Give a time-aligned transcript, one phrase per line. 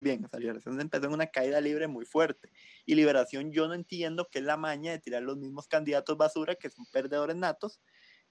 [0.00, 2.50] bien, o sea, Liberación empezó en una caída libre muy fuerte.
[2.86, 6.54] Y Liberación yo no entiendo qué es la maña de tirar los mismos candidatos basura
[6.54, 7.80] que son perdedores natos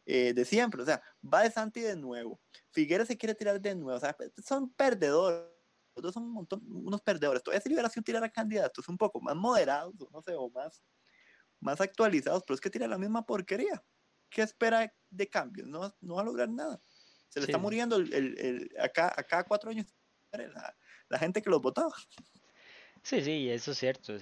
[0.05, 0.82] eh, de siempre.
[0.82, 2.42] O sea, va de Santi de nuevo.
[2.71, 3.97] Figueres se quiere tirar de nuevo.
[3.97, 5.47] O sea, son perdedores.
[5.94, 7.44] Todos son un montón, unos perdedores.
[7.44, 10.81] Todavía es Liberación tirar a candidatos un poco más moderados, no sé, o más,
[11.60, 13.83] más actualizados, pero es que tira la misma porquería.
[14.29, 15.65] ¿Qué espera de cambio?
[15.65, 16.81] No, no va a lograr nada.
[17.27, 19.88] Se le está muriendo el, el, acá, acá cuatro años
[20.31, 20.76] la,
[21.09, 21.94] la gente que los votaba.
[23.03, 24.13] Sí, sí, eso es cierto.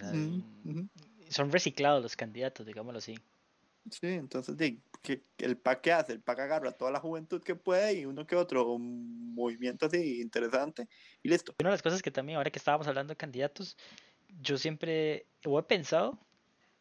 [1.30, 3.18] Son reciclados los candidatos, digámoslo así.
[3.90, 4.56] Sí, entonces,
[5.02, 6.14] ¿qué, ¿el PAC qué hace?
[6.14, 9.86] El PAC agarra a toda la juventud que puede y uno que otro un movimiento
[9.86, 10.88] así interesante
[11.24, 11.54] y listo.
[11.60, 13.78] Una de las cosas que también, ahora que estábamos hablando de candidatos,
[14.42, 16.20] yo siempre he pensado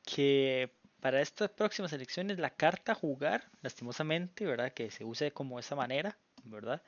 [0.03, 4.73] que para estas próximas elecciones la carta jugar, lastimosamente, ¿verdad?
[4.73, 6.83] Que se use como esa manera, ¿verdad?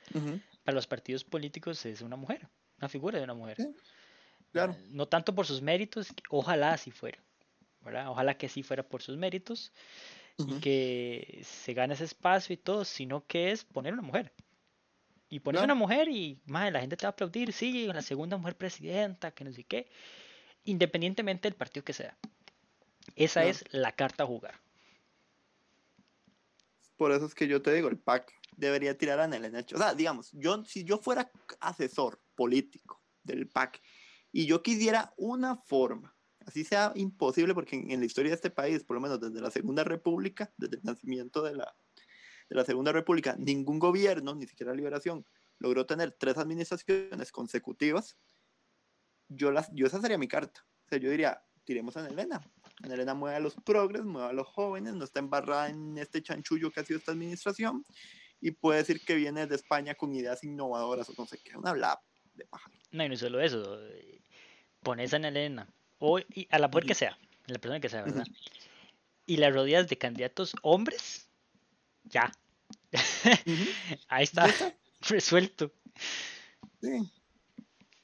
[0.64, 2.48] Para los partidos políticos es una mujer
[2.78, 3.56] una figura de una mujer.
[4.52, 4.76] claro.
[4.90, 7.18] No tanto por sus méritos, ojalá así fuera,
[7.82, 8.08] ¿verdad?
[8.08, 9.72] Ojalá que sí fuera por sus méritos
[10.38, 14.32] y que se gane ese espacio y todo, sino que es poner una mujer.
[15.30, 18.38] Y poner una mujer y más la gente te va a aplaudir, sí, la segunda
[18.38, 19.90] mujer presidenta, que no sé qué,
[20.64, 22.16] independientemente del partido que sea.
[23.14, 24.54] Esa es la carta a jugar.
[26.96, 29.64] Por eso es que yo te digo, el PAC debería tirar a Nelena.
[29.74, 33.82] O sea, digamos, yo, si yo fuera asesor político del PAC
[34.32, 38.84] y yo quisiera una forma, así sea imposible, porque en, la historia de este país,
[38.84, 41.74] por lo menos desde la Segunda República, desde el nacimiento de la,
[42.48, 45.24] de la Segunda República, ningún gobierno, ni siquiera la Liberación,
[45.58, 48.16] logró tener tres administraciones consecutivas,
[49.28, 50.64] yo, las, yo esa sería mi carta.
[50.86, 52.40] O sea, yo diría, tiremos a Elena.
[52.84, 56.70] Elena mueve a los progres, mueve a los jóvenes, no está embarrada en este chanchullo
[56.70, 57.84] que ha sido esta administración
[58.40, 61.72] y puede decir que viene de España con ideas innovadoras o no sé qué, una
[61.72, 62.00] bla
[62.38, 62.46] de.
[62.92, 63.78] No, y no solo eso,
[64.82, 68.24] pones a Elena, o a la mujer que sea, la persona que sea, ¿verdad?
[69.26, 71.28] Y las rodillas de candidatos hombres,
[72.04, 72.32] ya.
[74.08, 74.46] Ahí está,
[75.02, 75.70] resuelto.
[76.80, 77.10] Sí.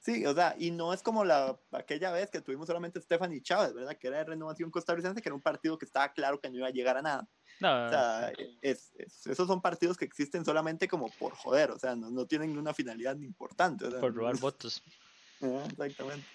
[0.01, 3.73] Sí, o sea, y no es como la, aquella vez que tuvimos solamente Stephanie Chávez,
[3.73, 3.97] ¿verdad?
[3.97, 6.67] Que era de Renovación Costarricense, que era un partido que estaba claro que no iba
[6.67, 7.27] a llegar a nada.
[7.61, 8.33] No, o sea,
[8.63, 12.59] es, esos son partidos que existen solamente como por joder, o sea, no, no tienen
[12.59, 13.89] una finalidad importante.
[13.89, 14.83] por robar votos.
[15.41, 16.27] exactamente.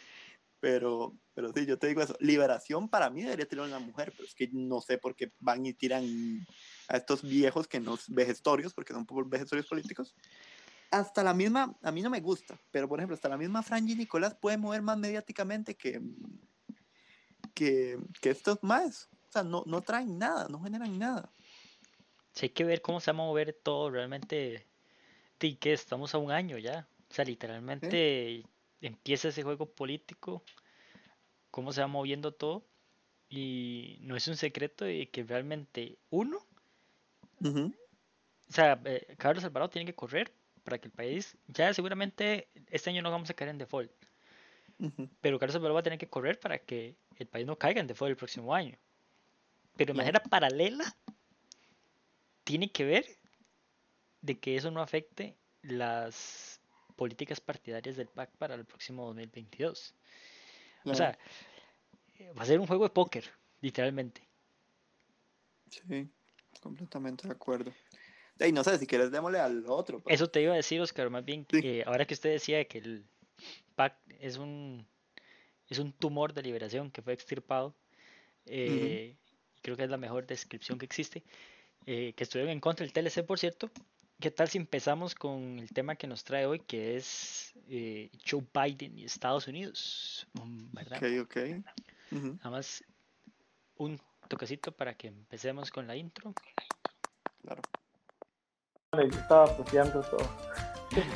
[0.61, 2.17] Pero, pero sí, yo te digo eso.
[2.19, 5.65] Liberación para mí debería tener una mujer, pero es que no sé por qué van
[5.65, 6.05] y tiran
[6.89, 10.13] a estos viejos que no vejestorios, porque son vejestorios políticos,
[10.91, 13.95] hasta la misma, a mí no me gusta, pero por ejemplo, hasta la misma Franji
[13.95, 16.01] Nicolás puede mover más mediáticamente que,
[17.53, 19.09] que, que estos más.
[19.29, 21.31] O sea, no, no traen nada, no generan nada.
[22.33, 24.65] Sí, hay que ver cómo se va a mover todo realmente.
[25.41, 26.87] Y que estamos a un año ya.
[27.09, 28.43] O sea, literalmente
[28.81, 30.43] empieza ese juego político,
[31.51, 32.65] cómo se va moviendo todo.
[33.29, 36.39] Y no es un secreto de que realmente uno,
[38.49, 42.89] o sea, eh, Carlos Alvarado tiene que correr para que el país, ya seguramente este
[42.89, 43.91] año no vamos a caer en default,
[45.21, 47.87] pero Carlos Alvarado va a tener que correr para que el país no caiga en
[47.87, 48.77] default el próximo año.
[49.79, 50.93] Pero de manera paralela,
[52.43, 53.05] tiene que ver
[54.19, 56.59] de que eso no afecte las
[56.97, 59.95] políticas partidarias del PAC para el próximo 2022.
[60.83, 61.17] O sea,
[62.37, 63.23] va a ser un juego de póker,
[63.61, 64.21] literalmente.
[65.69, 66.09] Sí,
[66.59, 67.71] completamente de acuerdo.
[68.37, 70.01] Y no sé, si quieres démosle al otro.
[70.01, 70.13] Pues.
[70.13, 73.05] Eso te iba a decir, Oscar, más bien, que ahora que usted decía que el
[73.75, 74.85] PAC es un,
[75.69, 77.73] es un tumor de liberación que fue extirpado,
[78.45, 79.15] eh,
[79.61, 81.23] creo que es la mejor descripción que existe,
[81.85, 83.69] eh, que estuvieron en contra del TLC, por cierto.
[84.19, 88.43] ¿Qué tal si empezamos con el tema que nos trae hoy, que es eh, Joe
[88.53, 90.27] Biden y Estados Unidos?
[90.73, 90.97] ¿verdad?
[90.97, 91.37] Ok, ok.
[92.11, 92.83] Nada más
[93.77, 96.33] un toquecito para que empecemos con la intro.
[97.41, 97.61] Claro
[98.97, 100.68] estaba apreciando todo.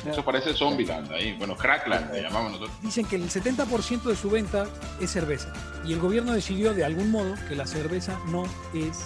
[0.04, 2.76] Eso parece Zombieland ahí, bueno, Crackland le llamamos nosotros.
[2.82, 4.66] Dicen que el 70% de su venta
[5.00, 5.52] es cerveza.
[5.84, 9.04] Y el gobierno decidió de algún modo que la cerveza no es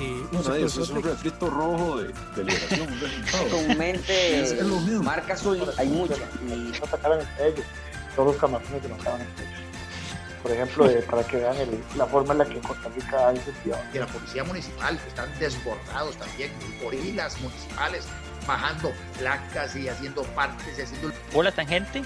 [0.00, 2.88] eh, un no, eso es un refrito rojo de, de liberación.
[3.50, 4.62] Comúnmente, es,
[5.02, 6.18] marca azul, hay muchas.
[6.46, 7.64] Y no atacaron entre ellos,
[8.14, 9.68] todos los camarones que mataban entre ellos
[10.42, 11.56] por ejemplo, para que vean
[11.96, 13.40] la forma en la que Costa Rica hay
[13.92, 16.50] De la policía municipal, que están desbordados también,
[16.82, 18.06] gorilas municipales,
[18.48, 21.12] bajando placas y haciendo partes y haciendo...
[21.34, 22.02] Hola tangente,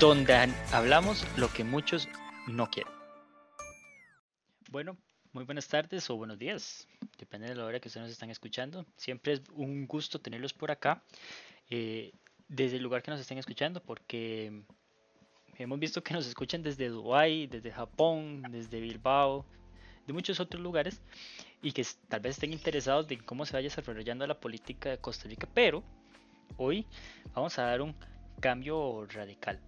[0.00, 2.08] donde hablamos lo que muchos
[2.48, 2.92] no quieren.
[4.70, 4.96] Bueno,
[5.32, 8.84] muy buenas tardes o buenos días, depende de la hora que ustedes nos están escuchando.
[8.96, 11.04] Siempre es un gusto tenerlos por acá,
[11.70, 12.12] eh,
[12.48, 14.64] desde el lugar que nos estén escuchando, porque
[15.58, 19.46] hemos visto que nos escuchan desde Dubái, desde Japón, desde Bilbao,
[20.08, 21.00] de muchos otros lugares
[21.62, 25.28] y que tal vez estén interesados de cómo se vaya desarrollando la política de Costa
[25.28, 25.82] Rica, pero
[26.56, 26.86] hoy
[27.34, 27.94] vamos a dar un
[28.40, 29.60] cambio radical.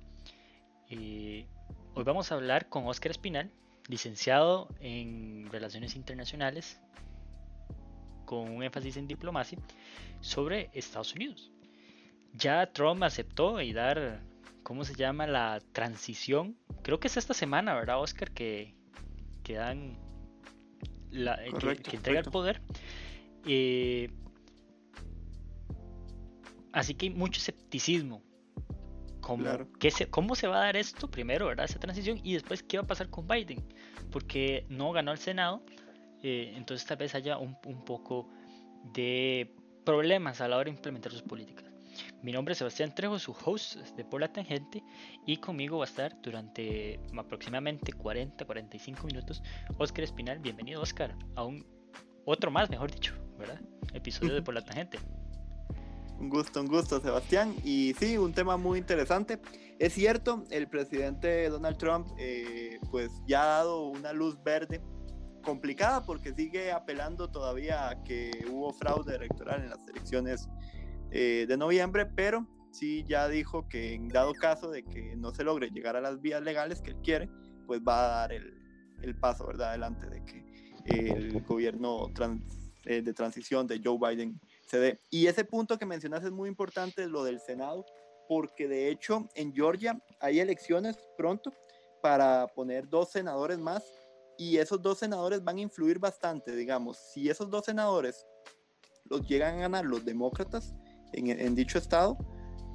[0.89, 1.47] Eh,
[1.95, 3.51] hoy vamos a hablar con Oscar Espinal,
[3.89, 6.81] licenciado en Relaciones Internacionales,
[8.25, 9.59] con un énfasis en diplomacia,
[10.21, 11.51] sobre Estados Unidos.
[12.33, 14.23] Ya Trump aceptó y dar,
[14.63, 15.27] ¿cómo se llama?
[15.27, 16.57] La transición.
[16.83, 18.31] Creo que es esta semana, ¿verdad, Oscar?
[18.31, 18.75] Que,
[19.43, 19.99] que dan
[21.13, 22.61] la, que, entrega el poder.
[23.47, 24.11] Eh,
[26.73, 28.23] así que hay mucho escepticismo.
[29.21, 29.45] Como,
[29.89, 31.67] se, ¿Cómo se va a dar esto primero, verdad?
[31.67, 33.65] Esa transición y después qué va a pasar con Biden?
[34.11, 35.65] Porque no ganó el Senado,
[36.25, 38.29] eh, entonces tal vez haya un, un poco
[38.93, 39.55] de
[39.85, 41.72] problemas a la hora de implementar sus políticas.
[42.23, 44.85] Mi nombre es Sebastián Trejo, su host de Por la Tangente,
[45.27, 49.43] y conmigo va a estar durante aproximadamente 40-45 minutos
[49.77, 50.39] Oscar Espinal.
[50.39, 51.67] Bienvenido, Oscar, a un
[52.25, 53.61] otro más, mejor dicho, ¿verdad?
[53.93, 55.01] Episodio de Por la Tangente.
[56.21, 57.57] Un gusto, un gusto, Sebastián.
[57.65, 59.41] Y sí, un tema muy interesante.
[59.81, 64.81] Es cierto, el presidente Donald Trump, eh, pues ya ha dado una luz verde
[65.43, 70.49] complicada porque sigue apelando todavía a que hubo fraude electoral en las elecciones
[71.13, 75.45] eh, de noviembre, pero sí ya dijo que en dado caso de que no se
[75.45, 77.29] logre llegar a las vías legales que él quiere,
[77.67, 78.55] pues va a dar el,
[79.03, 79.71] el paso, ¿verdad?
[79.71, 80.43] Adelante de que
[80.87, 82.11] el gobierno
[82.85, 85.01] eh, de transición de Joe Biden se dé.
[85.11, 87.85] Y ese punto que mencionas es muy importante, lo del Senado,
[88.29, 91.53] porque de hecho en Georgia hay elecciones pronto
[92.03, 93.85] para poner dos senadores más
[94.39, 98.27] y esos dos senadores van a influir bastante, digamos, si esos dos senadores
[99.05, 100.75] los llegan a ganar los demócratas,
[101.13, 102.19] en, dicho estado,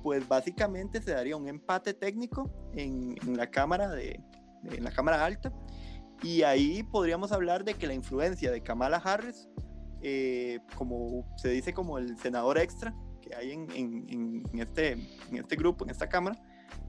[0.04, 4.20] pues básicamente se daría un empate técnico en, la cámara de,
[4.64, 5.52] en la cámara alta
[6.24, 9.50] y ahí podríamos hablar de que la influencia de Kamala Harris
[10.02, 15.56] eh, como se dice como el senador extra que hay en, en, este, en este
[15.56, 16.40] grupo, en esta cámara,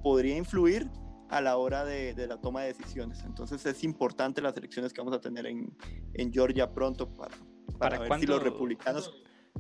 [0.03, 0.89] podría influir
[1.31, 3.23] a la hora de, de, la toma de decisiones.
[3.25, 5.75] Entonces es importante las elecciones que vamos a tener en,
[6.15, 7.35] en Georgia pronto para,
[7.79, 9.11] para, ver si los republicanos...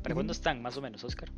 [0.02, 1.32] ¿Para cuándo están más o menos, Oscar?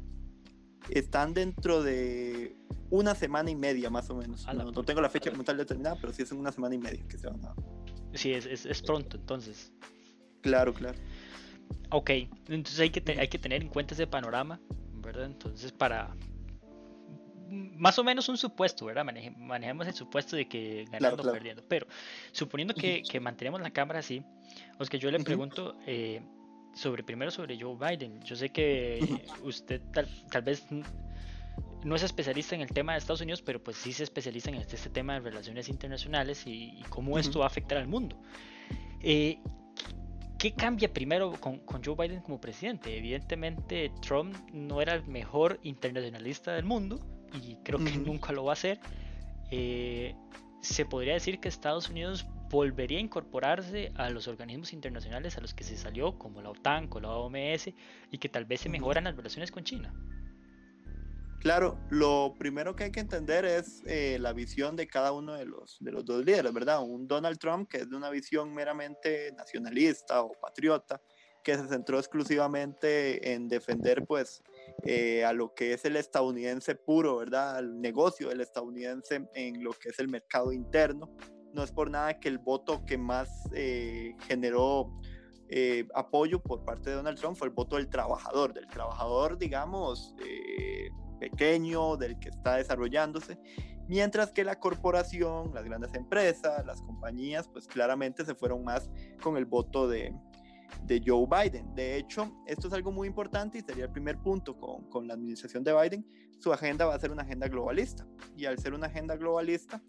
[0.89, 2.57] Están dentro de
[2.91, 4.47] una semana y media más o menos.
[4.53, 7.03] No, tengo la fecha como tal determinada, pero sí es en una semana y media
[7.09, 7.55] que se van a...
[8.15, 9.73] Sí, es, es, pronto entonces.
[10.41, 10.99] Claro, claro.
[11.91, 12.11] Ok,
[12.49, 14.61] entonces hay que, hay que tener en cuenta ese panorama,
[14.95, 15.27] ¿verdad?
[15.27, 16.15] Entonces para...
[17.49, 19.05] Más o menos un supuesto, ¿verdad?
[19.05, 21.65] manejemos el supuesto de que ganando o perdiendo.
[21.67, 21.87] Pero
[22.31, 24.23] suponiendo que, que, mantenemos la cámara así,
[24.79, 26.23] os que yo le pregunto, eh,
[26.75, 28.21] sobre primero sobre Joe Biden.
[28.23, 29.01] Yo sé que
[29.43, 30.67] usted tal, tal, vez
[31.85, 34.57] no es especialista en el tema de Estados Unidos, pero pues sí se especializa en
[34.57, 38.21] este, este tema de relaciones internacionales y, cómo esto va a afectar al mundo.
[39.01, 39.39] Eh,
[40.39, 42.97] ¿Qué cambia primero con, con, Joe Biden como presidente?
[42.97, 46.99] Evidentemente Trump no era el mejor internacionalista del mundo
[47.35, 48.81] y creo que nunca lo va a ser.
[49.51, 50.15] Eh,
[50.63, 55.55] se podría decir que Estados Unidos volvería a incorporarse a los organismos internacionales a los
[55.55, 57.69] que se salió, como la OTAN, con la OMS,
[58.11, 59.95] y que tal vez se mejoran las relaciones con China.
[61.41, 65.47] Claro, lo primero que hay que entender es eh, la visión de cada uno de
[65.47, 66.83] los, de los dos líderes, ¿verdad?
[66.83, 71.01] Un Donald Trump que es de una visión meramente nacionalista o patriota,
[71.43, 74.43] que se centró exclusivamente en defender pues
[74.85, 77.57] eh, a lo que es el estadounidense puro, ¿verdad?
[77.57, 81.09] Al negocio del estadounidense en lo que es el mercado interno
[81.55, 84.93] no es por nada que el voto que más eh, generó
[85.49, 90.15] eh, apoyo por parte de Donald Trump fue el voto del trabajador, del trabajador, digamos,
[90.25, 93.37] eh, pequeño, del que está desarrollándose,
[93.89, 98.89] mientras que la corporación, las grandes empresas, las compañías, pues claramente se fueron más
[99.21, 100.15] con el voto de,
[100.85, 101.75] de Joe Biden.
[101.75, 105.15] De hecho, esto es algo muy importante y sería el primer punto con, con la
[105.15, 106.07] administración de Biden.
[106.39, 109.83] Su agenda va a ser una agenda globalista y al ser una agenda globalista,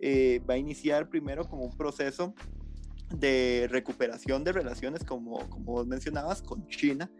[0.00, 2.34] eh, va a iniciar primero como un proceso
[3.14, 7.10] de recuperación de relaciones, como, como vos mencionabas, con China,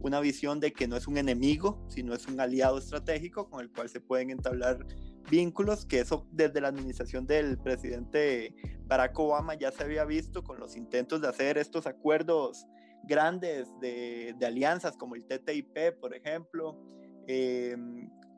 [0.00, 3.70] una visión de que no es un enemigo, sino es un aliado estratégico con el
[3.70, 4.86] cual se pueden entablar
[5.30, 8.54] vínculos, que eso desde la administración del presidente
[8.86, 12.66] Barack Obama ya se había visto con los intentos de hacer estos acuerdos
[13.04, 16.78] grandes de, de alianzas como el TTIP, por ejemplo.
[17.26, 17.76] Eh,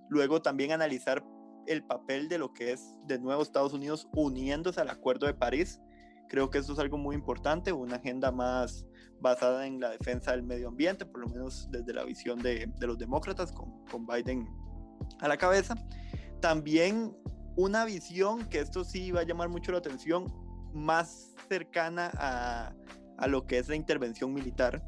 [0.08, 1.22] luego también analizar
[1.68, 5.80] el papel de lo que es de nuevo Estados Unidos uniéndose al Acuerdo de París.
[6.28, 8.84] Creo que eso es algo muy importante, una agenda más
[9.20, 12.86] basada en la defensa del medio ambiente, por lo menos desde la visión de, de
[12.86, 14.46] los demócratas, con, con Biden
[15.20, 15.74] a la cabeza.
[16.40, 17.16] También
[17.56, 20.26] una visión que esto sí va a llamar mucho la atención,
[20.74, 22.72] más cercana a,
[23.16, 24.84] a lo que es la intervención militar.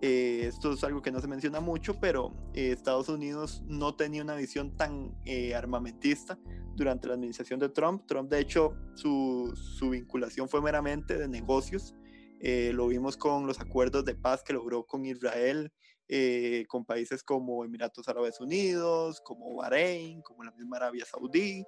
[0.00, 4.22] Eh, esto es algo que no se menciona mucho, pero eh, Estados Unidos no tenía
[4.22, 6.38] una visión tan eh, armamentista
[6.76, 8.04] durante la administración de Trump.
[8.06, 9.54] Trump, de hecho, su,
[9.90, 11.94] vinculación fue meramente de negocios.
[12.40, 15.72] lo vimos con los acuerdos de paz que logró con Israel,
[16.68, 21.64] con países como Emiratos Árabes Unidos, como Bahrein, como la misma Arabia Saudí.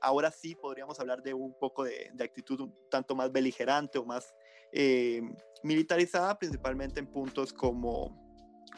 [0.00, 4.34] Ahora sí podríamos hablar de un poco de, actitud un tanto más beligerante o más
[4.72, 5.22] eh,
[5.62, 8.16] militarizada, principalmente en puntos como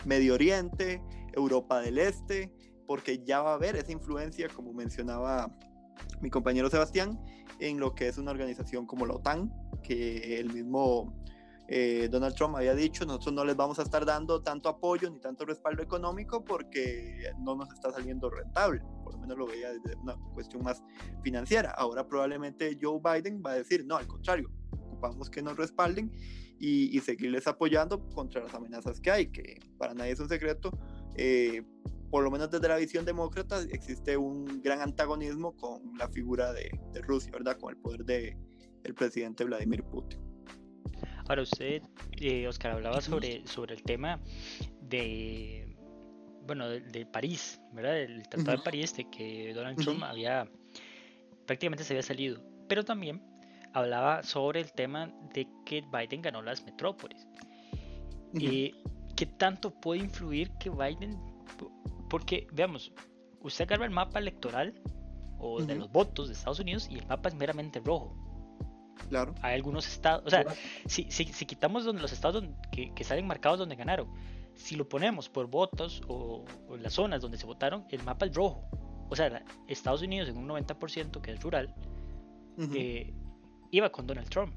[0.04, 1.02] Medio Oriente,
[1.34, 2.52] Europa del Este,
[2.86, 5.54] porque ya va a haber esa influencia, como mencionaba
[6.20, 7.20] mi compañero Sebastián,
[7.60, 11.14] en lo que es una organización como la OTAN, que el mismo
[11.68, 15.20] eh, Donald Trump había dicho, nosotros no les vamos a estar dando tanto apoyo ni
[15.20, 19.94] tanto respaldo económico porque no nos está saliendo rentable, por lo menos lo veía desde
[19.96, 20.82] una cuestión más
[21.22, 21.70] financiera.
[21.70, 24.50] Ahora probablemente Joe Biden va a decir, no, al contrario,
[25.00, 26.12] ocupamos que nos respalden
[26.58, 30.78] y, seguirles apoyando contra las amenazas que hay, que para nadie es un secreto.
[31.16, 31.62] Eh,
[32.10, 36.70] por lo menos desde la visión demócrata existe un gran antagonismo con la figura de,
[36.92, 37.56] de Rusia, ¿verdad?
[37.58, 38.36] Con el poder del
[38.84, 40.20] el presidente Vladimir Putin.
[41.26, 41.82] Para usted,
[42.20, 44.20] eh, Oscar, hablaba sobre, sobre el tema
[44.82, 45.76] de,
[46.46, 48.00] bueno, de, París, ¿verdad?
[48.00, 50.50] El Tratado de París, de que Donald Trump había,
[51.46, 53.29] prácticamente se había salido, pero también
[53.72, 57.26] hablaba sobre el tema de que Biden ganó las metrópolis.
[58.32, 58.74] y
[59.16, 61.20] ¿Qué tanto puede influir que Biden,
[62.08, 62.92] porque veamos,
[63.40, 64.80] usted agarra el mapa electoral
[65.38, 68.16] o de los votos de Estados Unidos y el mapa es meramente rojo.
[69.08, 69.34] Claro.
[69.42, 70.44] Hay algunos estados, o sea,
[70.86, 74.08] si, si, quitamos donde los estados que, que, salen marcados donde ganaron,
[74.54, 76.44] si lo ponemos por votos o,
[76.78, 78.68] las zonas donde se votaron, el mapa es rojo.
[79.08, 81.74] O sea, Estados Unidos en un 90% que es rural,
[82.74, 83.12] eh,
[83.70, 84.54] iba con Donald Trump.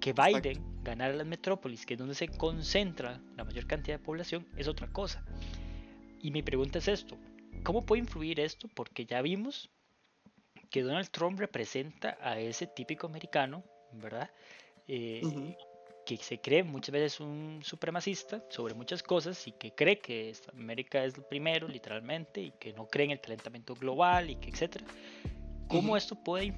[0.00, 4.46] Que Biden ganara las metrópolis, que es donde se concentra la mayor cantidad de población,
[4.56, 5.24] es otra cosa.
[6.20, 7.16] Y mi pregunta es esto,
[7.62, 8.68] ¿cómo puede influir esto?
[8.74, 9.70] Porque ya vimos
[10.70, 13.62] que Donald Trump representa a ese típico americano,
[13.92, 14.30] ¿verdad?
[14.88, 15.54] Eh,
[16.04, 21.04] que se cree muchas veces un supremacista sobre muchas cosas y que cree que América
[21.04, 24.84] es el primero, literalmente, y que no cree en el calentamiento global y que etcétera.
[25.68, 26.54] ¿Cómo esto puede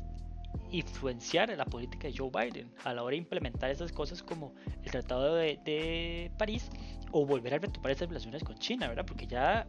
[0.71, 4.91] influenciar la política de Joe Biden a la hora de implementar esas cosas como el
[4.91, 6.69] Tratado de, París
[7.13, 9.05] o volver a retomar esas relaciones con China, ¿verdad?
[9.07, 9.67] Porque ya,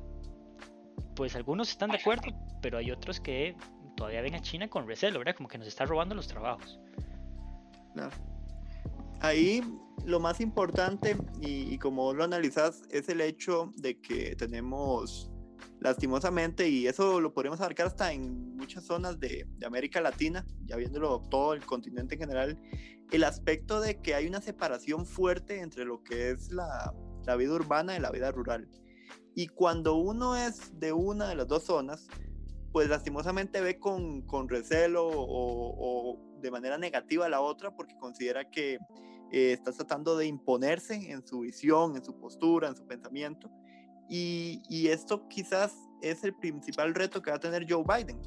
[1.16, 2.24] pues algunos están de acuerdo,
[2.62, 3.56] pero hay otros que
[3.96, 5.36] todavía ven a China con recelo, ¿verdad?
[5.36, 6.80] Como que nos está robando los trabajos.
[9.22, 9.62] Ahí
[10.06, 15.32] lo más importante, y, como lo analizas, es el hecho de que tenemos
[15.86, 20.76] lastimosamente, y eso lo podemos abarcar hasta en muchas zonas de, de, América Latina, ya
[20.76, 22.60] viéndolo todo el continente en general,
[23.12, 26.92] el aspecto de que hay una separación fuerte entre lo que es la,
[27.24, 28.68] la vida urbana y la vida rural.
[29.36, 32.08] Y cuando uno es de una de las dos zonas,
[32.72, 38.50] pues lastimosamente ve con, con recelo o, de manera negativa a la otra porque considera
[38.50, 38.80] que
[39.32, 43.52] eh, está tratando de imponerse en su visión, en su postura, en su pensamiento.
[44.10, 48.22] Y, esto quizás es el principal reto que va a tener Joe Biden,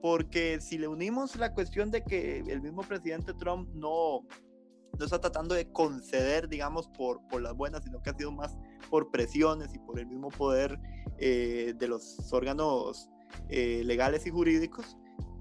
[0.00, 4.26] porque si le unimos la cuestión de que el mismo presidente Trump no,
[4.98, 8.56] no está tratando de conceder, digamos, por, por las buenas, sino que ha sido más
[8.88, 10.78] por presiones y por el mismo poder
[11.18, 13.10] eh, de los órganos
[13.48, 14.96] eh, legales y jurídicos,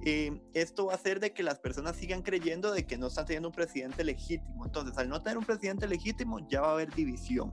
[0.06, 3.25] eh, esto va a hacer de que las personas sigan creyendo de que no están
[3.25, 4.63] teniendo un presidente legítimo.
[4.63, 7.51] Entonces, al no tener un presidente legítimo, ya va a haber división.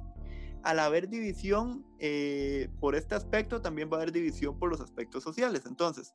[0.62, 5.22] Al haber división eh, por este aspecto, también va a haber división por los aspectos
[5.22, 5.62] sociales.
[5.66, 6.12] Entonces,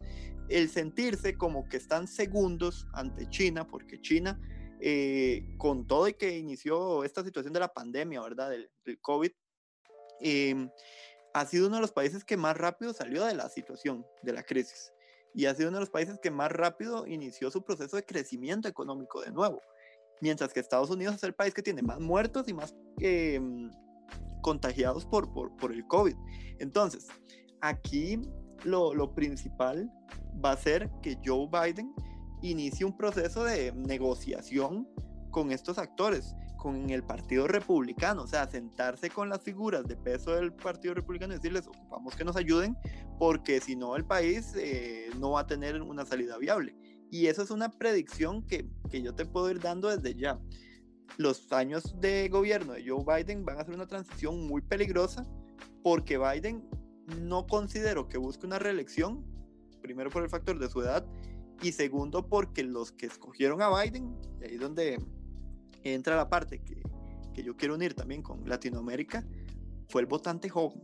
[0.50, 4.40] el sentirse como que están segundos ante China, porque China,
[5.58, 8.50] con todo y que inició esta situación de la pandemia, ¿verdad?
[8.52, 9.32] Del, del COVID,
[11.34, 14.44] ha sido uno de los países que más rápido salió de la situación, de la
[14.44, 14.92] crisis.
[15.34, 18.68] Y ha sido uno de los países que más rápido inició su proceso de crecimiento
[18.68, 19.62] económico de nuevo.
[20.20, 23.70] Mientras que Estados Unidos es el país que tiene más muertos y más em,
[24.48, 26.16] contagiados por, por, por, el COVID.
[26.60, 27.08] Entonces,
[27.60, 28.22] aquí
[28.64, 29.92] lo, lo principal
[30.44, 31.94] va a ser que Joe Biden
[32.42, 34.88] inicie un proceso de negociación
[35.32, 40.32] con estos actores con el Partido Republicano, o sea, sentarse con las figuras de peso
[40.32, 42.78] del Partido Republicano y decirles, ocupamos que nos ayuden,
[43.20, 46.74] porque si no el país eh, no va a tener una salida viable.
[47.12, 50.40] Y eso es una predicción que, que yo te puedo ir dando desde ya.
[51.18, 55.26] Los años de gobierno de Joe Biden van a ser una transición muy peligrosa
[55.84, 56.68] porque Biden
[57.22, 59.26] no considero que busque una reelección,
[59.82, 61.06] primero por el factor de su edad
[61.62, 65.00] y segundo porque los que escogieron a Biden, y ahí es donde
[65.84, 66.84] entra la parte que,
[67.34, 69.26] que yo quiero unir también con Latinoamérica,
[69.90, 70.84] fue el votante joven.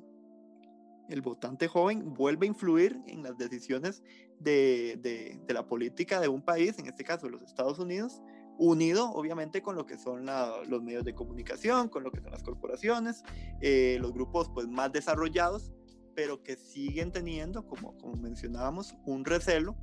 [1.10, 4.02] El votante joven vuelve a influir en las decisiones
[4.40, 8.22] de, de, de la política de un país, en este caso de los Estados Unidos,
[8.58, 12.44] unido obviamente con lo que son los medios de comunicación, con lo que son las
[12.44, 13.24] corporaciones,
[13.62, 15.72] eh, los grupos pues más desarrollados,
[16.16, 19.76] pero que siguen teniendo, como, como mencionábamos, un recelo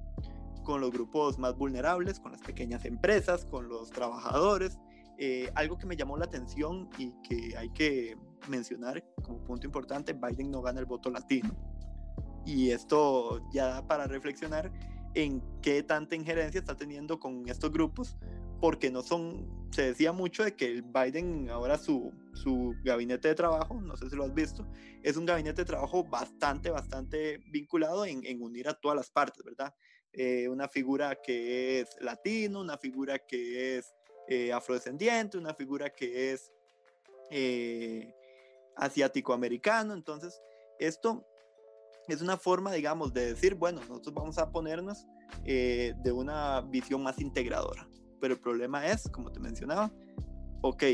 [0.65, 4.79] con los grupos más vulnerables, con las pequeñas empresas, con los trabajadores.
[5.19, 8.17] Eh, algo que me llamó la atención y que hay que
[8.49, 11.51] mencionar como punto importante, Biden no gana el voto latino.
[12.47, 14.73] Y esto ya da para reflexionar
[15.15, 18.17] en qué tanta injerencia está teniendo con estos grupos,
[18.61, 23.35] porque no son, se decía mucho de que el Biden, ahora su, su gabinete de
[23.35, 24.67] trabajo, no sé si lo has visto,
[25.03, 29.75] es un gabinete de trabajo bastante, bastante vinculado en, unir a todas las partes, ¿verdad?
[30.13, 33.95] Eh, una figura que es latino, una figura que es
[34.29, 36.53] eh, afrodescendiente, una figura que es
[37.31, 38.13] eh,
[38.77, 40.39] asiático-americano, entonces
[40.79, 41.27] esto
[42.09, 45.07] es una forma, digamos, de decir, bueno, nosotros vamos a ponernos
[45.45, 47.90] de una visión más integradora
[48.21, 49.91] pero el problema es, como te mencionaba,
[50.63, 50.85] ok,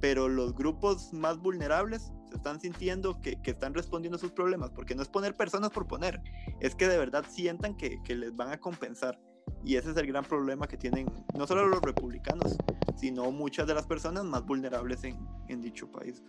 [0.00, 4.70] pero los grupos más vulnerables se están sintiendo que, que, están respondiendo a sus problemas,
[4.70, 6.20] porque no es poner personas por poner,
[6.60, 9.18] es que de verdad sientan que, que, les van a compensar.
[9.64, 12.56] Y ese es el gran problema que tienen no solo los republicanos,
[12.96, 16.22] sino muchas de las personas más vulnerables en, en dicho país.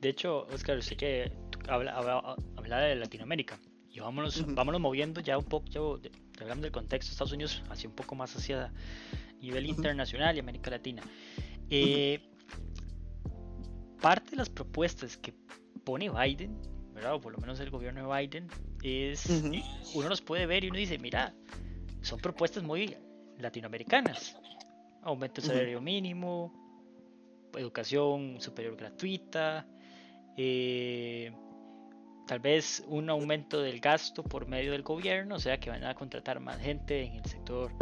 [0.00, 1.32] De hecho, Oscar, sé que
[1.68, 3.58] habla, habla, habla de Latinoamérica
[3.90, 5.80] y vámonos, vámonos moviendo ya un poco, ya,
[6.40, 8.72] hablando del contexto de Estados Unidos, hacia un poco más hacia
[9.40, 11.02] nivel internacional y América Latina.
[11.68, 12.20] Eh,
[14.00, 15.34] parte de las propuestas que
[15.84, 16.60] pone Biden,
[16.94, 17.14] ¿verdad?
[17.14, 18.48] o por lo menos el gobierno de Biden,
[18.82, 19.26] es,
[19.94, 21.34] uno los puede ver y uno dice, mira,
[22.00, 22.96] son propuestas muy
[23.38, 24.36] latinoamericanas.
[25.02, 26.52] Aumento del salario mínimo,
[27.56, 29.66] educación superior gratuita,
[30.36, 31.32] eh,
[32.30, 35.96] tal vez un aumento del gasto por medio del gobierno, o sea que van a
[35.96, 37.72] contratar más gente en el sector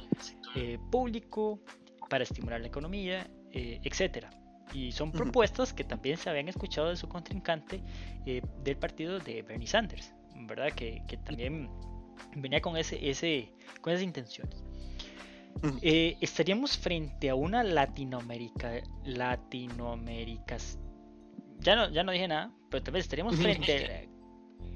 [0.54, 1.60] eh, público
[2.08, 4.30] para estimular la economía, eh, etcétera.
[4.72, 7.82] Y son propuestas que también se habían escuchado de su contrincante
[8.24, 10.14] eh, del partido de Bernie Sanders,
[10.46, 10.72] ¿verdad?
[10.72, 11.68] Que, que también
[12.34, 14.64] venía con, ese, ese, con esas intenciones.
[16.22, 20.56] estaríamos frente a una Latinoamérica, Latinoamérica,
[21.58, 24.08] ya no, ya no dije nada, pero tal vez estaríamos frente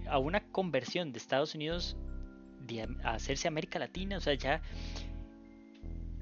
[0.08, 1.96] a una conversión de Estados Unidos
[3.02, 4.62] a hacerse América Latina, o sea, ya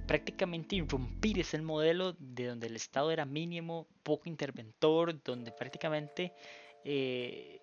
[0.07, 6.33] prácticamente irrumpir ese modelo de donde el Estado era mínimo, poco interventor, donde prácticamente
[6.85, 7.61] eh,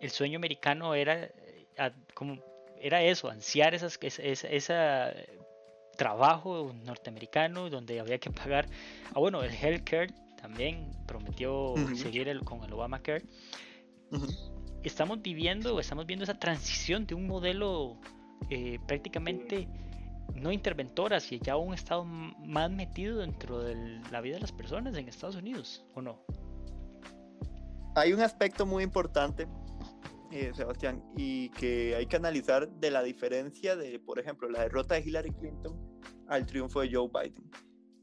[0.00, 2.38] el sueño americano era eh, como
[2.80, 5.28] era eso, ansiar esas, ese,
[5.96, 8.68] trabajo norteamericano donde había que pagar,
[9.14, 13.24] ah bueno, el healthcare también prometió seguir el, con el Obamacare
[14.82, 17.98] estamos viviendo o estamos viendo esa transición de un modelo
[18.50, 19.68] eh, prácticamente
[20.34, 24.96] no interventor hacia ya un estado más metido dentro de la vida de las personas
[24.96, 26.20] en Estados Unidos, ¿o no?
[27.94, 29.48] Hay un aspecto muy importante,
[30.30, 34.96] eh, Sebastián, y que hay que analizar de la diferencia de, por ejemplo, la derrota
[34.96, 35.78] de Hillary Clinton
[36.28, 37.50] al triunfo de Joe Biden.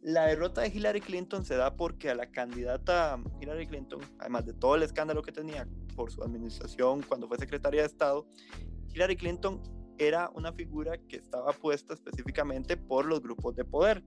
[0.04, 4.52] La derrota de Hillary Clinton se da porque a la candidata Hillary Clinton, además de
[4.52, 8.28] todo el escándalo que tenía por su administración cuando fue secretaria de Estado,
[8.94, 9.62] Hillary Clinton
[9.98, 14.04] era una figura que estaba puesta específicamente por los grupos de poder,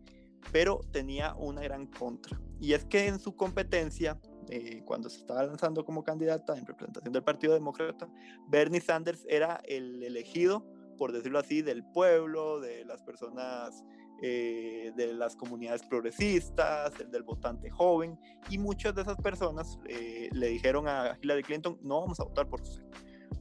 [0.53, 2.39] pero tenía una gran contra.
[2.61, 7.15] Y es que en su competencia, eh, cuando se estaba lanzando como candidata en representación
[7.15, 8.07] del Partido Demócrata,
[8.49, 10.67] Bernie Sanders era el elegido,
[10.99, 13.83] por decirlo así, del pueblo, de las personas
[14.23, 20.31] eh, de las comunidades progresistas, el del votante joven, y muchas de esas personas eh,
[20.33, 22.83] le dijeron a Hillary Clinton, no vamos a votar por usted.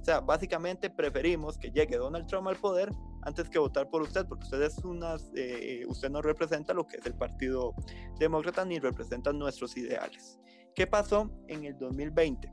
[0.01, 4.25] O sea, básicamente preferimos que llegue Donald Trump al poder antes que votar por usted,
[4.27, 7.73] porque usted es unas, eh, usted no representa lo que es el Partido
[8.19, 10.39] Demócrata ni representa nuestros ideales.
[10.75, 12.51] ¿Qué pasó en el 2020?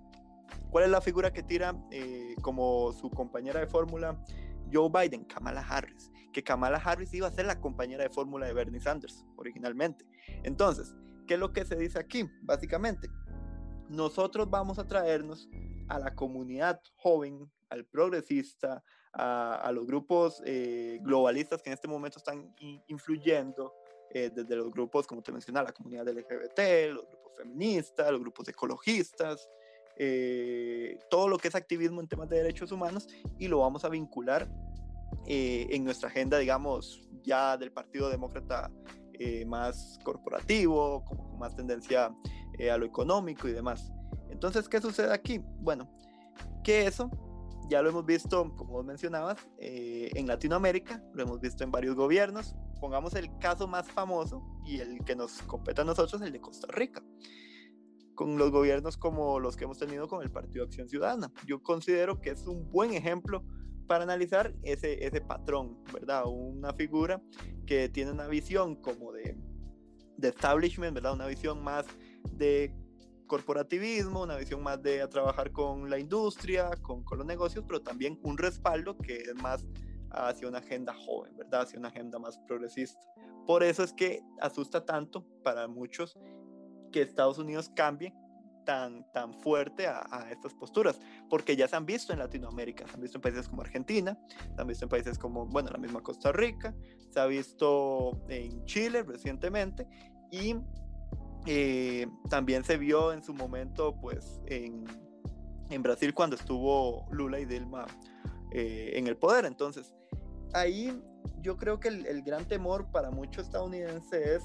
[0.70, 1.74] ¿Cuál es la figura que tira
[2.40, 4.16] como su compañera de fórmula
[4.72, 5.24] Joe Biden?
[5.24, 9.24] Kamala Harris que Kamala Harris iba a ser la compañera de fórmula de Bernie Sanders
[9.36, 10.06] originalmente.
[10.42, 10.94] Entonces,
[11.26, 12.28] ¿qué es lo que se dice aquí?
[12.42, 13.08] Básicamente,
[13.88, 15.48] nosotros vamos a traernos
[15.88, 22.18] a la comunidad joven, al progresista, a, los grupos eh, globalistas que en este momento
[22.18, 22.54] están
[22.86, 23.74] influyendo,
[24.14, 28.48] eh, desde los grupos, como te mencionaba, la comunidad LGBT, los grupos feministas, los grupos
[28.48, 29.48] ecologistas,
[29.96, 33.06] eh, todo lo que es activismo en temas de derechos humanos
[33.38, 34.48] y lo vamos a vincular
[35.26, 38.70] eh, en nuestra agenda, digamos, ya del Partido Demócrata
[39.14, 42.14] eh, más corporativo, con más tendencia
[42.70, 43.92] a lo económico y demás.
[44.30, 45.40] Entonces, ¿qué sucede aquí?
[45.60, 45.90] Bueno,
[46.62, 47.10] que eso
[47.68, 52.54] ya lo hemos visto, como vos mencionabas, en Latinoamérica, lo hemos visto en varios gobiernos.
[52.80, 56.68] Pongamos el caso más famoso y el que nos compete a nosotros, el de Costa
[56.70, 57.02] Rica
[58.14, 61.32] con los gobiernos como los que hemos tenido con el Partido Acción Ciudadana.
[61.46, 63.44] Yo considero que es un buen ejemplo
[63.92, 66.24] para analizar ese, ese patrón, ¿verdad?
[66.24, 67.20] Una figura
[67.66, 69.36] que tiene una visión como de,
[70.16, 71.12] de establishment, ¿verdad?
[71.12, 71.84] Una visión más
[72.32, 72.74] de
[73.26, 78.18] corporativismo, una visión más de trabajar con la industria, con, con los negocios, pero también
[78.22, 79.66] un respaldo que es más
[80.10, 81.60] hacia una agenda joven, ¿verdad?
[81.60, 82.98] Hacia una agenda más progresista.
[83.46, 86.18] Por eso es que asusta tanto para muchos
[86.90, 88.14] que Estados Unidos cambie
[88.64, 93.00] tan, tan fuerte a, estas posturas, porque ya se han visto en Latinoamérica, se han
[93.00, 94.18] visto en países como Argentina,
[94.54, 96.74] se han visto en países como, bueno, la misma Costa Rica,
[97.10, 99.86] se ha visto en Chile recientemente
[100.30, 100.56] y
[101.46, 104.84] eh, también se vio en su momento, pues, en,
[105.70, 107.86] en Brasil cuando estuvo Lula y Dilma
[108.52, 109.44] eh, en el poder.
[109.44, 109.94] Entonces,
[110.54, 110.96] ahí
[111.40, 114.42] yo creo que el, el gran temor para muchos estadounidenses es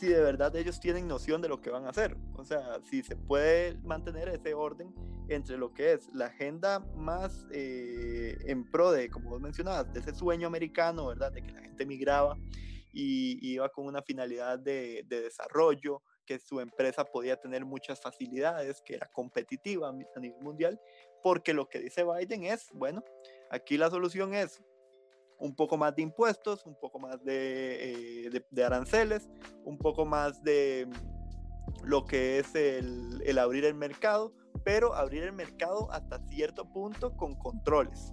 [0.00, 2.16] si de verdad ellos tienen noción de lo que van a hacer.
[2.36, 4.94] O sea, si se puede mantener ese orden
[5.28, 10.00] entre lo que es la agenda más eh, en pro de, como vos mencionabas, de
[10.00, 11.30] ese sueño americano, ¿verdad?
[11.30, 12.38] De que la gente migraba
[12.92, 18.80] y, iba con una finalidad de, de desarrollo, que su empresa podía tener muchas facilidades,
[18.80, 20.80] que era competitiva a nivel mundial,
[21.22, 23.04] porque lo que dice Biden es, bueno,
[23.50, 24.62] aquí la solución es
[25.40, 29.28] un poco más de impuestos, un poco más de, eh, aranceles,
[29.64, 35.32] un poco más de mm, lo que es el, abrir el mercado, pero abrir el
[35.32, 38.12] mercado hasta cierto punto con controles.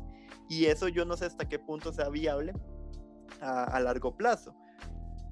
[0.49, 2.53] Y eso yo no sé hasta qué punto sea viable
[3.41, 4.55] a, largo plazo.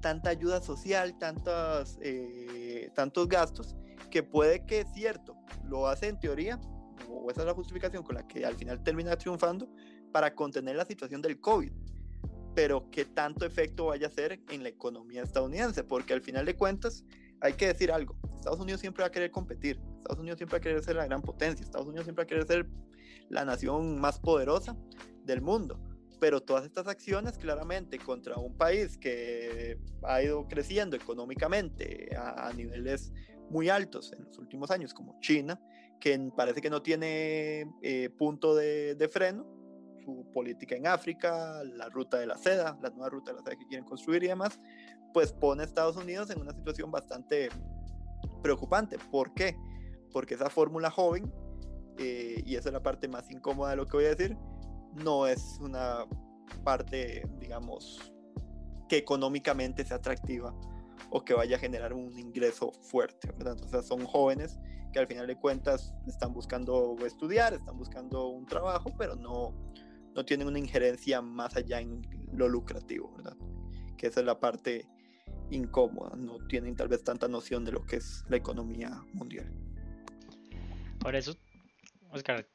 [0.02, 3.74] Tanta ayuda social, tantos, eh, tantos gastos,
[4.10, 6.60] que puede que cierto, lo hace en teoría,
[7.08, 9.68] o esa es la justificación con la que al final termina triunfando,
[10.12, 11.72] para contener la situación del COVID,
[12.54, 16.56] pero qué tanto efecto vaya a hacer en la economía estadounidense, porque al final de
[16.56, 17.04] cuentas
[17.40, 20.58] hay que decir algo, Estados Unidos siempre va a querer competir, Estados Unidos siempre va
[20.58, 22.66] a querer ser la gran potencia, Estados Unidos siempre va a querer ser
[23.28, 24.76] la nación más poderosa
[25.24, 25.78] del mundo,
[26.18, 33.12] pero todas estas acciones claramente contra un país que ha ido creciendo económicamente a, niveles
[33.50, 35.60] muy altos en los últimos años, como China,
[36.00, 39.46] que parece que no tiene eh, punto de, de freno,
[40.06, 43.56] su política en África, la ruta de la seda, la nueva ruta de la seda
[43.56, 44.58] que quieren construir y demás,
[45.12, 47.48] pues pone a Estados Unidos en una situación bastante
[48.42, 48.98] preocupante.
[49.10, 49.56] ¿Por qué?
[50.12, 51.32] Porque esa fórmula joven,
[51.98, 54.36] eh, y esa es la parte más incómoda de lo que voy a decir,
[54.94, 56.06] no es una
[56.62, 58.12] parte, digamos,
[58.88, 60.54] que económicamente sea atractiva
[61.10, 63.54] o que vaya a generar un ingreso fuerte, ¿verdad?
[63.54, 64.58] Entonces son jóvenes
[64.92, 69.54] que al final de cuentas están buscando estudiar, están buscando un trabajo, pero no,
[70.16, 72.02] no tienen una injerencia más allá en
[72.32, 73.36] lo lucrativo, ¿verdad?
[73.98, 74.86] Que esa es la parte
[75.50, 79.52] incómoda, no tienen tal vez tanta noción de lo que es la economía mundial.
[80.98, 81.36] Por eso,
[82.10, 82.48] Oscar,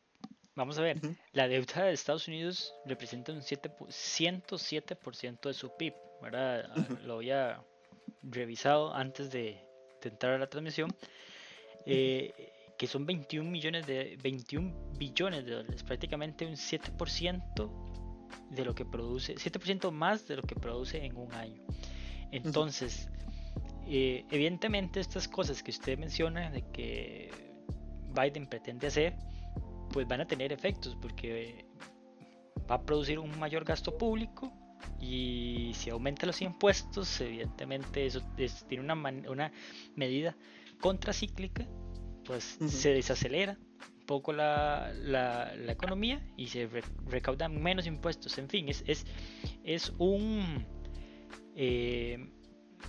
[0.56, 1.00] vamos a ver,
[1.34, 6.76] la deuda de Estados Unidos representa un 7, 107% de su PIB, ¿verdad?
[7.06, 7.64] Lo había
[8.24, 9.64] revisado antes de,
[10.02, 10.94] de entrar a la transmisión.
[11.86, 17.70] Eh, que son 21 millones de 21 billones de dólares, prácticamente un 7%
[18.50, 21.62] de lo que produce, 7% más de lo que produce en un año.
[22.32, 23.08] Entonces,
[23.86, 27.30] eh, evidentemente estas cosas que usted menciona de que
[28.16, 29.16] Biden pretende hacer,
[29.92, 31.68] pues van a tener efectos porque
[32.68, 34.52] va a producir un mayor gasto público
[35.00, 38.24] y si aumenta los impuestos, evidentemente eso
[38.68, 39.52] tiene una, una
[39.96, 40.36] medida
[40.80, 41.68] contracíclica
[42.26, 43.58] pues se desacelera
[44.00, 46.70] un poco la, la, economía y se
[47.08, 48.38] recaudan menos impuestos.
[48.38, 49.06] En fin, es, es,
[49.64, 50.66] es un,
[51.56, 52.30] eh,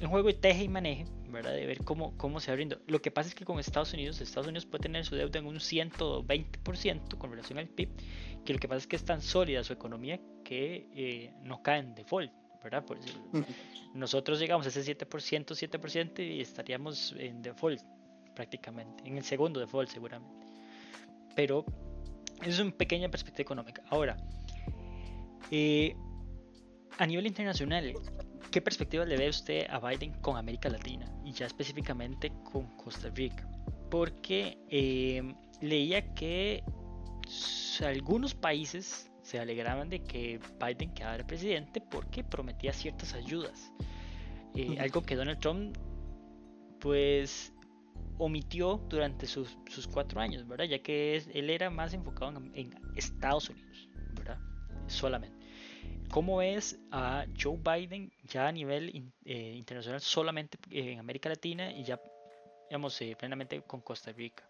[0.00, 1.52] un juego de teje y maneje, ¿verdad?
[1.52, 2.80] De ver cómo, cómo se va abriendo.
[2.86, 5.46] Lo que pasa es que con Estados Unidos, Estados Unidos puede tener su deuda en
[5.46, 7.90] un 120% con relación al PIB,
[8.44, 11.80] que lo que pasa es que es tan sólida su economía que eh, no cae
[11.80, 12.32] en default.
[12.62, 12.84] ¿verdad?
[12.84, 12.98] Por
[13.92, 17.82] nosotros llegamos a ese 7%, 7% y estaríamos en default
[18.34, 20.46] prácticamente, en el segundo default seguramente.
[21.34, 21.64] Pero
[22.42, 23.82] es una pequeña perspectiva económica.
[23.90, 24.16] Ahora,
[25.50, 25.94] eh,
[26.98, 27.94] a nivel internacional,
[28.50, 33.10] ¿qué perspectiva le ve usted a Biden con América Latina y ya específicamente con Costa
[33.10, 33.48] Rica?
[33.90, 36.62] Porque eh, leía que
[37.84, 43.72] algunos países se alegraban de que Biden quedara presidente porque prometía ciertas ayudas.
[44.54, 45.76] Eh, algo que Donald Trump
[46.82, 47.51] pues
[48.22, 49.56] omitió durante sus,
[49.92, 50.66] cuatro años, ¿verdad?
[50.66, 54.38] Ya que él era más enfocado en, Estados Unidos, ¿verdad?
[54.86, 55.36] Solamente.
[56.08, 61.82] ¿Cómo ves a Joe Biden ya a nivel eh, internacional solamente en América Latina y
[61.84, 62.00] ya,
[62.68, 64.48] digamos, eh, plenamente con Costa Rica?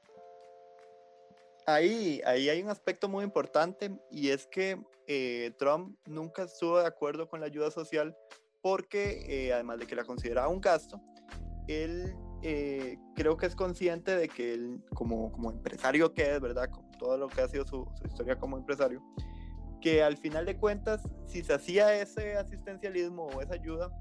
[1.67, 6.87] Ahí, ahí hay un aspecto muy importante y es que eh, Trump nunca estuvo de
[6.87, 8.15] acuerdo con la ayuda social
[8.61, 11.01] porque, además de que la consideraba un gasto,
[11.69, 16.69] él eh, creo que es consciente de que él, como, como empresario que es, ¿verdad?
[16.71, 19.01] Con todo lo que ha sido su, historia como empresario,
[19.81, 23.93] que al final de cuentas, si se hacía ese asistencialismo o esa ayuda,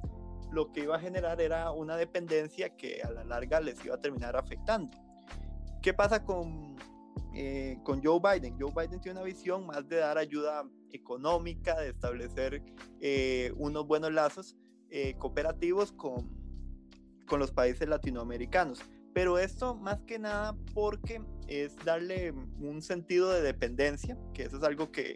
[0.51, 4.01] lo que iba a generar era una dependencia que a la larga les iba a
[4.01, 4.97] terminar afectando.
[5.83, 6.75] ¿Qué pasa con,
[7.35, 8.59] eh, con Joe Biden?
[8.59, 12.63] Joe Biden tiene una visión más de dar ayuda económica, de establecer
[13.01, 14.57] eh, unos buenos lazos
[15.19, 16.40] cooperativos con,
[17.31, 18.81] con los países latinoamericanos.
[19.13, 24.63] Pero esto más que nada porque es darle un sentido de dependencia, que eso es
[24.63, 25.15] algo que,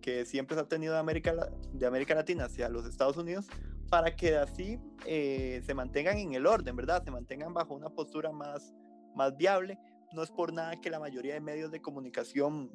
[0.00, 1.34] que siempre se ha tenido de América,
[1.74, 3.48] de América Latina hacia los Estados Unidos,
[3.90, 7.04] para que así eh, se mantengan en el orden, ¿verdad?
[7.04, 8.72] Se mantengan bajo una postura más,
[9.14, 9.78] más viable.
[10.14, 12.72] No es por nada que la mayoría de medios de comunicación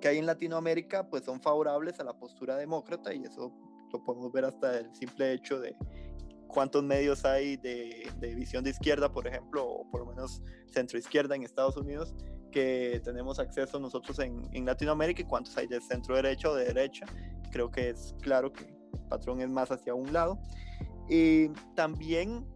[0.00, 3.52] que hay en Latinoamérica pues son favorables a la postura demócrata y eso
[3.92, 5.76] lo podemos ver hasta el simple hecho de
[6.48, 11.36] cuántos medios hay de, visión de izquierda, por ejemplo, o por lo menos centro izquierda
[11.36, 12.14] en Estados Unidos,
[12.50, 17.06] que tenemos acceso nosotros en, Latinoamérica y cuántos hay de centro derecha o de derecha.
[17.52, 20.40] Creo que es claro que el patrón es más hacia un lado.
[21.08, 22.46] Y también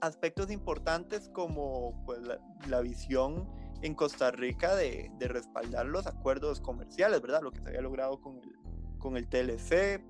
[0.00, 2.20] aspectos importantes como pues,
[2.68, 3.48] la, visión
[3.82, 7.40] en Costa Rica de, de, respaldar los acuerdos comerciales, ¿verdad?
[7.42, 8.52] Lo que se había logrado con el,
[8.98, 10.02] con el TLC,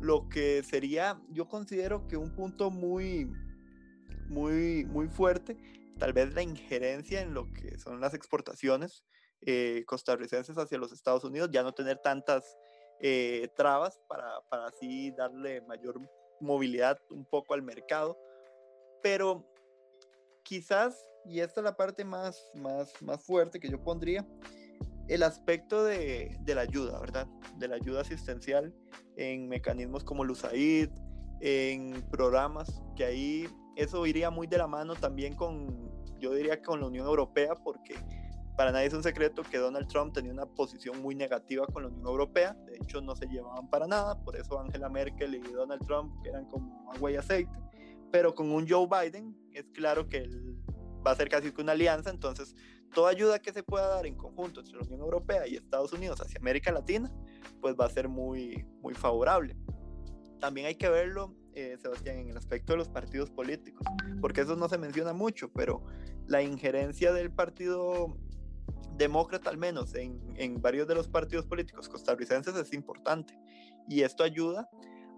[0.00, 3.30] lo que sería, yo considero que un punto muy,
[4.28, 5.56] muy, muy fuerte,
[5.98, 9.04] tal vez la injerencia en lo que son las exportaciones
[9.42, 12.56] eh, costarricenses hacia los Estados Unidos, ya no tener tantas
[13.00, 16.00] eh, trabas para, para así darle mayor
[16.40, 18.18] movilidad un poco al mercado,
[19.02, 19.44] pero
[20.42, 24.26] quizás, y esta es la parte más, más, más fuerte que yo pondría,
[25.08, 27.26] el aspecto de, de, la ayuda, ¿verdad?
[27.56, 28.74] De la ayuda asistencial
[29.16, 30.90] en mecanismos como USAID,
[31.40, 36.80] en programas, que ahí eso iría muy de la mano también con, yo diría, con
[36.80, 37.94] la Unión Europea, porque
[38.56, 41.88] para nadie es un secreto que Donald Trump tenía una posición muy negativa con la
[41.88, 45.84] Unión Europea, de hecho no se llevaban para nada, por eso Angela Merkel y Donald
[45.86, 47.52] Trump eran como agua y aceite,
[48.10, 50.58] pero con un Joe Biden es claro que él
[51.06, 52.56] va a ser casi que una alianza, entonces
[52.94, 56.20] toda ayuda que se pueda dar en conjunto entre la Unión Europea y Estados Unidos
[56.20, 57.12] hacia América Latina,
[57.60, 59.56] pues va a ser muy, muy favorable.
[60.40, 63.86] También hay que verlo, eh, Sebastián, en el aspecto de los partidos políticos,
[64.20, 65.84] porque eso no se menciona mucho, pero
[66.26, 68.16] la injerencia del partido
[68.96, 73.38] demócrata, al menos en, en varios de los partidos políticos costarricenses, es importante.
[73.88, 74.68] Y esto ayuda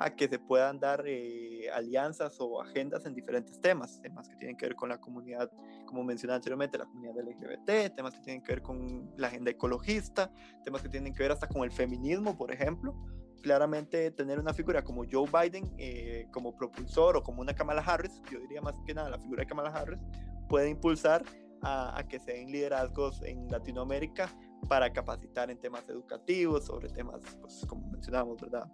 [0.02, 4.56] a que se puedan dar eh, alianzas o agendas en diferentes temas, temas que tienen
[4.56, 5.50] que ver con la comunidad,
[5.84, 10.32] como mencioné anteriormente, la comunidad LGBT, temas que tienen que ver con la agenda ecologista,
[10.64, 12.96] temas que tienen que ver hasta con el feminismo, por ejemplo.
[13.42, 18.22] Claramente tener una figura como Joe Biden eh, como propulsor o como una Kamala Harris,
[18.32, 20.00] yo diría más que nada la figura de Kamala Harris,
[20.48, 21.22] puede impulsar
[21.60, 24.30] a, que se den liderazgos en Latinoamérica
[24.66, 28.66] para capacitar en temas educativos, sobre temas, pues, como mencionamos, ¿verdad?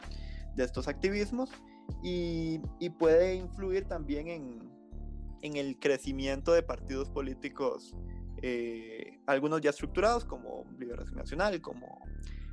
[0.56, 1.50] De estos activismos
[2.02, 2.58] y,
[2.98, 4.76] puede influir también en,
[5.42, 7.94] el crecimiento de partidos políticos,
[8.42, 12.00] eh, algunos ya estructurados como Liberación Nacional, como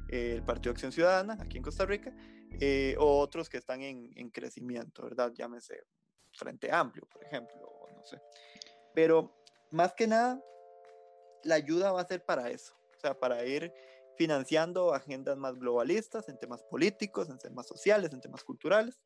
[0.10, 2.14] eh, el Partido Acción Ciudadana aquí en Costa Rica,
[2.60, 5.34] eh, o otros que están en, en, crecimiento, ¿verdad?
[5.34, 5.86] Llámese
[6.34, 8.22] Frente Amplio, por ejemplo, no sé.
[8.94, 9.36] Pero
[9.72, 10.40] más que nada,
[11.44, 13.74] la ayuda va a ser para eso, o sea, para ir
[14.18, 19.00] financiando agendas más globalistas en temas políticos, en temas sociales, en temas culturales,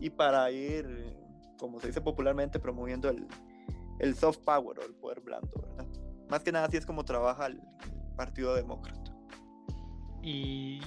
[0.00, 1.16] y para ir,
[1.58, 3.26] como se dice popularmente, promoviendo el,
[3.98, 5.86] el soft power o el poder blando, ¿verdad?
[6.28, 7.60] Más que nada así es como trabaja el
[8.16, 9.12] Partido Demócrata.
[10.22, 10.80] Y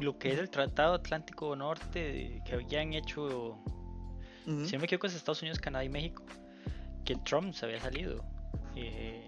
[0.00, 3.58] lo que es el Tratado Atlántico Norte que habían hecho,
[4.44, 6.24] si no me equivoco, es Estados Unidos, Canadá y México,
[7.04, 8.24] que Trump se había salido.
[8.74, 9.26] Eh,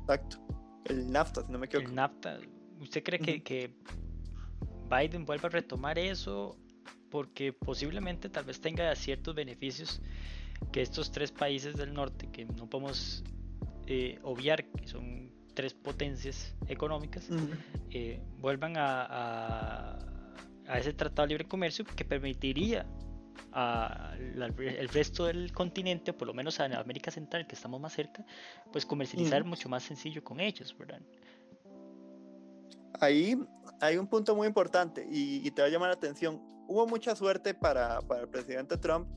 [0.00, 0.38] Exacto.
[0.84, 1.88] El NAFTA, si no me equivoco.
[1.88, 2.38] El NAFTA,
[2.84, 3.74] ¿Usted cree que, que,
[4.88, 6.56] Biden vuelva a retomar eso?
[7.10, 10.00] Porque posiblemente tal vez tenga ciertos beneficios
[10.70, 13.24] que estos tres países del norte, que no podemos
[13.86, 17.28] eh, obviar, que son tres potencias económicas
[17.90, 19.98] eh, vuelvan a,
[20.66, 22.86] a, ese tratado de libre comercio que permitiría
[23.52, 28.24] al resto del continente, o por lo menos a América Central, que estamos más cerca,
[28.72, 31.00] pues comercializar mucho más sencillo con ellos, ¿verdad?
[33.00, 33.36] Ahí
[33.80, 36.40] hay un punto muy importante y, te va a llamar la atención.
[36.68, 39.08] Hubo mucha suerte para, para el presidente Trump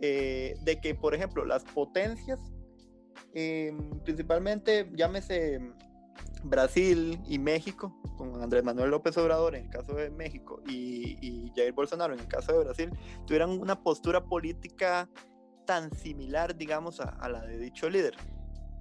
[0.00, 2.38] eh, de que, por ejemplo, las potencias,
[3.32, 5.60] em, principalmente, llámese
[6.44, 11.72] Brasil y México, con Andrés Manuel López Obrador en el caso de México y Jair
[11.72, 12.90] Bolsonaro en el caso de Brasil,
[13.26, 15.08] tuvieran una postura política
[15.64, 18.14] tan similar, digamos, a la de dicho líder.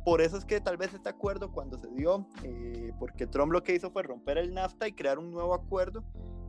[0.05, 3.63] Por eso es que tal vez este acuerdo cuando se dio, eh, porque Trump lo
[3.63, 6.03] que hizo fue romper el NAFTA y crear un nuevo acuerdo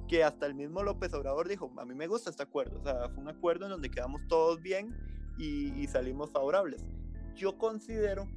[0.09, 3.09] que hasta el mismo López Obrador dijo, a mí me gusta este acuerdo, o sea,
[3.11, 4.95] fue un acuerdo en donde quedamos todos bien
[5.39, 6.85] y, y salimos favorables.
[7.37, 8.29] Yo considero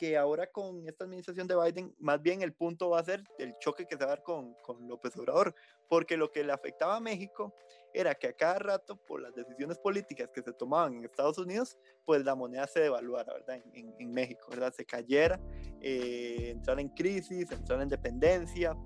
[0.00, 3.54] que ahora con esta administración de Biden, más bien el punto va a ser el
[3.58, 5.54] choque que se va a dar con, con López Obrador,
[5.90, 7.52] porque lo que le afectaba a México
[7.92, 11.76] era que a cada rato, por las decisiones políticas que se tomaban en Estados Unidos,
[12.04, 13.62] pues la moneda se devaluara, ¿verdad?
[13.72, 14.72] En, en, México, ¿verdad?
[14.72, 15.40] Se cayera,
[15.80, 18.76] eh, entrar en crisis, entrar en dependencia.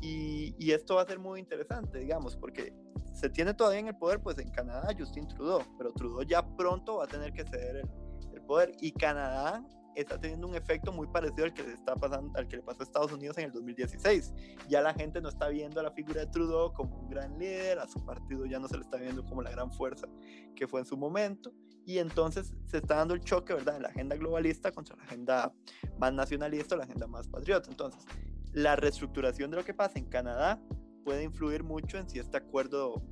[0.00, 2.72] Y, y, esto va a ser muy interesante, digamos, porque
[3.12, 6.98] se tiene todavía en el poder, pues en Canadá Justin Trudeau, pero Trudeau ya pronto
[6.98, 7.90] va a tener que ceder el,
[8.32, 8.72] el poder.
[8.80, 9.64] Y Canadá
[10.02, 12.82] está teniendo un efecto muy parecido al que le está pasando, al que le pasó
[12.82, 14.32] a Estados Unidos en el 2016.
[14.68, 17.78] Ya la gente no está viendo a la figura de Trudeau como un gran líder,
[17.78, 20.06] a su partido ya no se le está viendo como la gran fuerza
[20.54, 21.52] que fue en su momento,
[21.84, 25.52] y entonces se está dando el choque, ¿verdad?, en la agenda globalista contra la agenda
[25.98, 27.70] más nacionalista, la agenda más patriota.
[27.70, 28.04] Entonces,
[28.52, 30.60] la reestructuración de lo que pasa en Canadá
[31.04, 33.02] puede influir mucho en si este acuerdo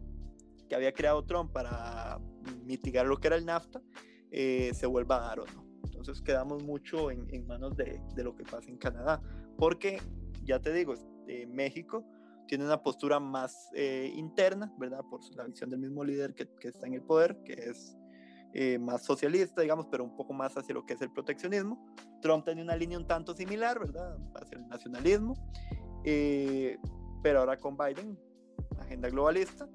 [0.69, 2.19] que había creado Trump para
[2.65, 3.81] mitigar lo que era el NAFTA
[4.31, 5.66] eh, se vuelva a dar o no.
[5.97, 9.21] Entonces quedamos mucho en, en manos de, de, lo que pasa en Canadá,
[9.59, 10.01] porque
[10.45, 10.95] ya te digo,
[11.27, 12.05] eh, México
[12.47, 15.01] tiene una postura más eh, interna, ¿verdad?
[15.11, 17.97] Por la visión del mismo líder que, que está en el poder, que es
[18.59, 21.93] eh, más socialista, digamos, pero un poco más hacia lo que es el proteccionismo.
[22.23, 24.17] Trump tiene una línea un tanto similar, ¿verdad?
[24.35, 25.35] Hacia el nacionalismo,
[26.05, 26.79] eh,
[27.23, 28.19] pero ahora con Biden,
[28.79, 29.69] agenda globalista,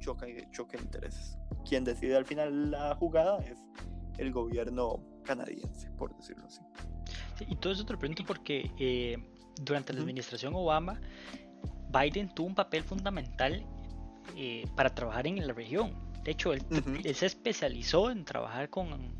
[0.00, 1.38] choca, choca intereses.
[1.66, 3.58] Quien decide al final la jugada es
[4.18, 6.60] el gobierno canadiense, por decirlo así.
[7.48, 9.18] y todo eso te lo pregunto porque eh,
[9.60, 11.00] durante la administración Obama,
[11.90, 13.64] Biden tuvo un papel fundamental
[14.36, 15.92] eh, para trabajar en la región.
[16.24, 16.62] De hecho, él,
[17.14, 19.14] se especializó en trabajar con,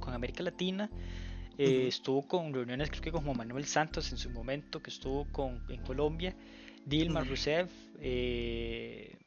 [0.00, 0.90] con América Latina.
[1.58, 5.26] Eh, estuvo con reuniones, creo que con Juan Manuel Santos en su momento, que estuvo
[5.30, 6.34] con, en Colombia.
[6.84, 9.19] Dilma Rousseff, eh,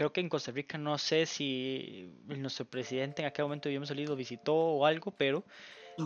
[0.00, 4.16] creo que en Costa Rica no sé si nuestro presidente en aquel momento habíamos salido
[4.16, 5.44] visitó o algo, pero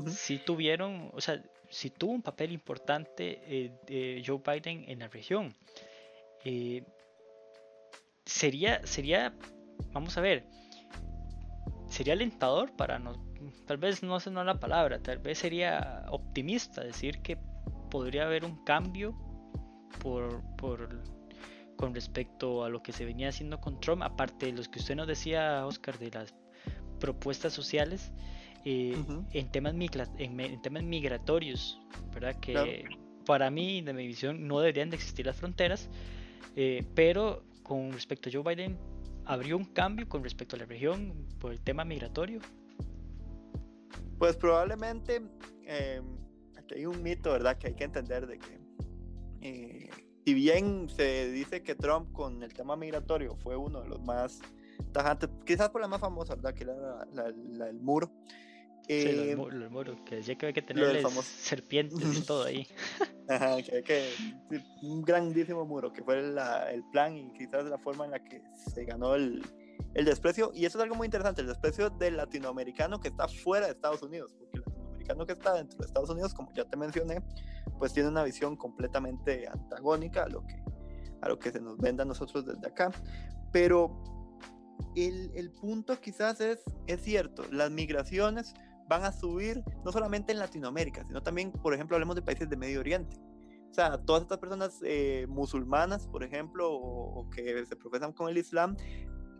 [0.08, 3.40] sí tuvieron, o sea, sí tuvo un papel importante
[3.86, 5.54] eh, Joe Biden en la región.
[6.44, 6.82] Eh,
[8.24, 9.32] sería, sería,
[9.92, 10.44] vamos a ver,
[11.88, 13.12] sería alentador para no,
[13.64, 17.38] tal vez no sé no la palabra, tal vez sería optimista decir que
[17.92, 19.14] podría haber un cambio
[20.02, 21.13] por, por
[21.76, 24.96] con respecto a lo que se venía haciendo con Trump, aparte de los que usted
[24.96, 26.34] nos decía, Oscar, de las
[27.00, 28.12] propuestas sociales
[28.64, 28.96] eh,
[29.32, 29.74] en, temas
[30.18, 31.80] en, temas migratorios,
[32.14, 32.38] ¿verdad?
[32.40, 32.84] Que
[33.26, 35.90] para mí, de mi visión, no deberían de existir las fronteras,
[36.56, 38.78] eh, pero con respecto a Joe Biden,
[39.26, 42.40] ¿habría un cambio con respecto a la región por el tema migratorio?
[44.18, 45.22] Pues probablemente,
[45.66, 46.00] eh,
[46.56, 47.58] aquí hay un mito, ¿verdad?
[47.58, 48.64] Que hay que entender de que
[50.24, 54.40] si bien se dice que Trump con el tema migratorio fue uno de los más
[54.92, 56.54] tajantes, quizás por la más famosa, ¿verdad?
[56.54, 58.10] Que era la, el muro.
[58.86, 62.66] Sí, eh, el muro, que decía que había que tener serpientes y todo ahí.
[63.28, 64.10] Ajá, que, que
[64.82, 68.42] un grandísimo muro, que fue la, el plan y quizás la forma en la que
[68.74, 69.42] se ganó el,
[69.94, 70.50] el desprecio.
[70.54, 74.02] Y eso es algo muy interesante, el desprecio del latinoamericano que está fuera de Estados
[74.02, 74.53] Unidos, porque
[75.04, 77.22] que está dentro de Estados Unidos, como ya te mencioné,
[77.78, 80.62] pues tiene una visión completamente antagónica a lo que,
[81.20, 82.90] a lo que se nos vende a nosotros desde acá.
[83.52, 84.02] Pero
[84.96, 88.54] el, el punto quizás es, es cierto, las migraciones
[88.88, 92.56] van a subir no solamente en Latinoamérica, sino también, por ejemplo, hablemos de países de
[92.56, 93.16] Medio Oriente.
[93.70, 98.38] O sea, todas estas personas eh, musulmanas, por ejemplo, o, que se profesan con el
[98.38, 98.76] Islam,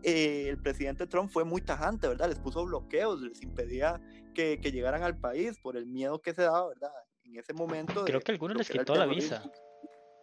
[0.05, 2.29] eh, el presidente Trump fue muy tajante, ¿verdad?
[2.29, 3.99] Les puso bloqueos, les impedía
[4.33, 6.91] que, que, llegaran al país por el miedo que se daba, ¿verdad?
[7.25, 8.05] en ese momento.
[8.05, 9.43] Creo que algunos les quitó la visa.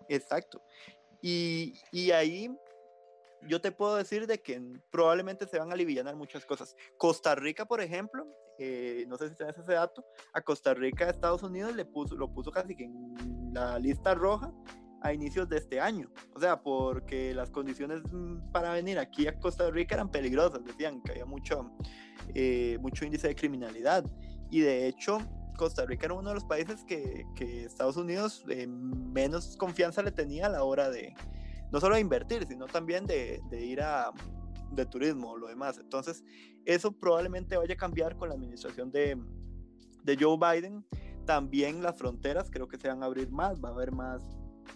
[0.09, 0.63] Exacto.
[1.21, 2.51] Y, y, ahí
[3.43, 4.61] yo te puedo decir de que
[4.91, 6.77] probablemente se van a aliviar muchas cosas.
[6.97, 8.27] Costa Rica, por ejemplo,
[8.59, 12.33] eh, no sé si tenés ese dato, a Costa Rica, Estados Unidos le puso, lo
[12.33, 14.53] puso casi que en la lista roja
[15.03, 16.11] a inicios de este año.
[16.35, 21.03] O sea, porque las condiciones mm, para venir aquí a Costa Rica eran peligrosas, decían
[21.03, 21.71] que había mucho,
[22.35, 24.05] eh, mucho índice de criminalidad.
[24.51, 25.19] Y de hecho,
[25.57, 30.13] Costa Rica era uno de los países que, que Estados Unidos eh, menos confianza le
[30.13, 31.15] tenía a la hora de,
[31.71, 34.13] no solo de invertir, sino también de, de ir a
[34.75, 35.79] de turismo o lo demás.
[35.79, 36.25] Entonces,
[36.65, 39.19] eso probablemente vaya a cambiar con la administración de,
[40.03, 40.85] de Joe Biden.
[41.27, 44.23] También las fronteras creo que se van a abrir más, va a haber más,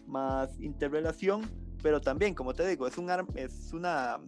[0.07, 1.43] más interrelación,
[1.83, 4.19] pero también, como te digo, es, un es, una,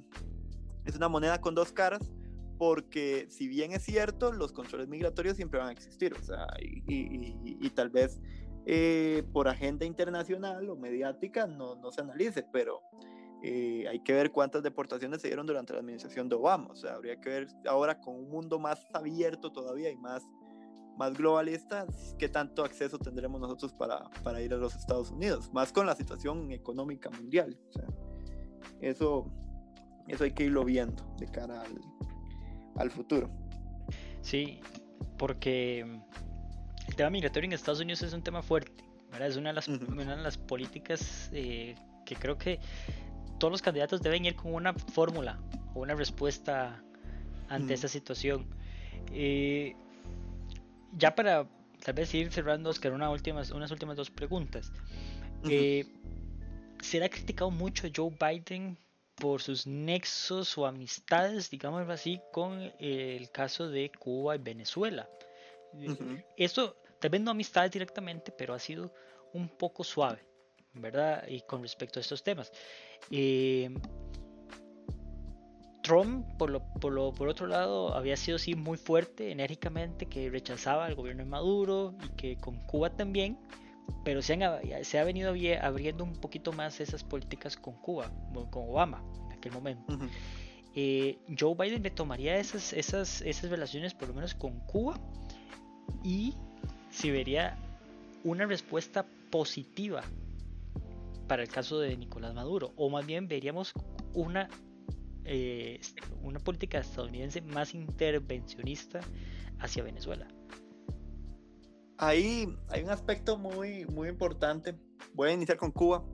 [0.85, 2.13] es una moneda con dos caras,
[2.59, 6.83] porque si bien es cierto, los controles migratorios siempre van a existir, o sea, y,
[6.87, 8.21] y, tal vez
[8.67, 12.83] eh, por agenda internacional o mediática no, no se analice, pero
[13.43, 16.95] eh, hay que ver cuántas deportaciones se dieron durante la administración de Obama, o sea,
[16.95, 20.25] habría que ver ahora con un mundo más abierto todavía y más
[20.99, 21.87] más globalista,
[22.19, 25.51] ¿qué tanto acceso tendremos nosotros para, para, ir a los Estados Unidos?
[25.53, 27.57] Más con la situación económica mundial.
[27.69, 27.87] O sea,
[28.81, 29.31] eso,
[30.09, 31.81] eso hay que irlo viendo de cara al,
[32.77, 33.31] al futuro.
[34.23, 34.61] Sí,
[35.17, 35.81] porque
[36.89, 38.85] el tema migratorio en Estados Unidos es un tema fuerte.
[39.21, 42.59] Es una de las, una de las políticas eh, que creo que
[43.39, 45.39] todos los candidatos deben ir con una fórmula
[45.75, 46.83] o una respuesta
[47.49, 48.47] ante esa situación.
[49.13, 49.77] Eh,
[50.97, 51.47] ya para
[51.85, 54.73] tal vez ir cerrando, Oscar, una últimas, unas últimas dos preguntas.
[55.49, 55.87] Eh,
[56.81, 58.77] ¿Será criticado mucho Joe Biden
[59.17, 65.09] por sus nexos o amistades, digamos así, con el caso de Cuba y Venezuela?
[66.37, 68.93] Esto, tal vez no amistades directamente, pero ha sido
[69.33, 70.21] un poco suave,
[70.73, 71.27] ¿verdad?
[71.29, 72.53] Y con respecto a estos temas.
[73.11, 73.71] Eh,
[75.89, 80.29] Trump, por, lo, por, lo, por otro lado, había sido así muy fuerte, enérgicamente, que
[80.29, 83.39] rechazaba al gobierno de Maduro y que con Cuba también,
[84.05, 85.33] pero se, han, se ha venido
[85.63, 88.13] abriendo un poquito más esas políticas con Cuba,
[88.51, 89.99] con Obama en aquel momento.
[90.75, 95.01] Eh, Joe Biden le tomaría esas, esas, esas relaciones por lo menos con Cuba
[96.05, 96.35] y
[96.91, 97.57] si vería
[98.25, 100.03] una respuesta positiva
[101.27, 103.73] para el caso de Nicolás Maduro, o más bien veríamos
[104.13, 104.51] una
[105.25, 105.81] eh,
[106.23, 109.01] una política estadounidense más intervencionista
[109.59, 110.27] hacia Venezuela.
[111.99, 114.75] Ahí hay un aspecto muy, muy importante.
[115.15, 116.05] Voy a iniciar con Cuba.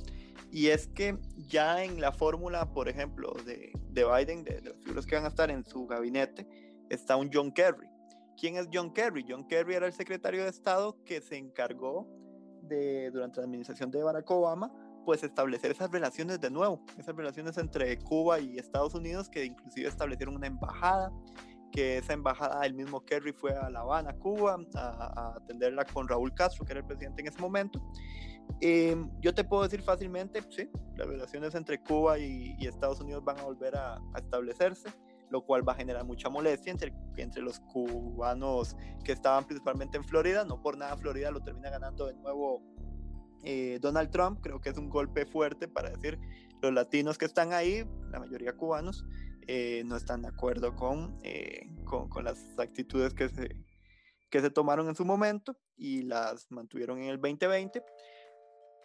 [0.51, 5.07] Y es que ya en la fórmula, por ejemplo, de, de Biden, de, los figuras
[5.07, 6.47] que van a estar en su gabinete,
[6.91, 7.89] está un John Kerry.
[8.37, 9.25] ¿Quién es John Kerry?
[9.29, 12.09] John Kerry era el secretario de Estado que se encargó
[12.63, 14.73] de, durante la administración de Barack Obama
[15.05, 19.89] pues establecer esas relaciones de nuevo, esas relaciones entre Cuba y Estados Unidos que inclusive
[19.89, 21.13] establecieron una embajada,
[21.71, 26.33] que esa embajada el mismo Kerry fue a La Habana, Cuba, a, atenderla con Raúl
[26.35, 27.83] Castro, que era el presidente en ese momento.
[28.61, 33.39] Em, yo te puedo decir fácilmente, sí, las relaciones entre Cuba y, Estados Unidos van
[33.41, 34.89] a volver a, a, establecerse,
[35.31, 40.05] lo cual va a generar mucha molestia entre, entre los cubanos que estaban principalmente en
[40.05, 42.63] Florida, no por nada Florida lo termina ganando de nuevo
[43.45, 46.19] eh, Donald Trump, creo que es un golpe fuerte para decir
[46.63, 49.05] los latinos que están ahí, la mayoría cubanos,
[49.47, 53.57] eh, no están de acuerdo con, eh, con, con, las actitudes que se,
[54.31, 57.85] que se tomaron en su momento y las mantuvieron en el 2020.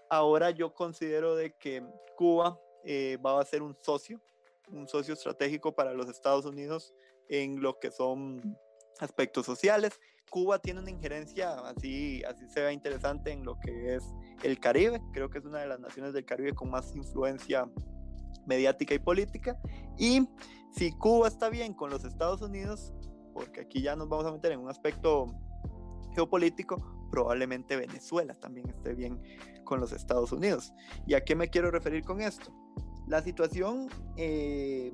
[0.09, 1.83] Ahora yo considero de que
[2.17, 2.59] Cuba
[3.25, 4.19] va a ser un socio,
[4.69, 6.93] un socio estratégico para los Estados Unidos
[7.29, 8.57] en lo que son
[8.99, 9.99] aspectos sociales.
[10.29, 14.03] Cuba tiene una injerencia así, así se ve interesante en lo que es
[14.43, 15.01] el Caribe.
[15.11, 17.69] Creo que es una de las naciones del Caribe con más influencia
[18.45, 19.59] mediática y política.
[19.97, 20.27] Y
[20.71, 22.93] si Cuba está bien con los Estados Unidos,
[23.33, 25.27] porque aquí ya nos vamos a meter en un aspecto
[26.13, 26.77] geopolítico,
[27.09, 29.21] probablemente Venezuela también esté bien
[29.63, 30.73] con los Estados Unidos.
[31.07, 32.53] ¿Y a qué me quiero referir con esto?
[33.07, 33.87] La situación
[34.17, 34.93] eh,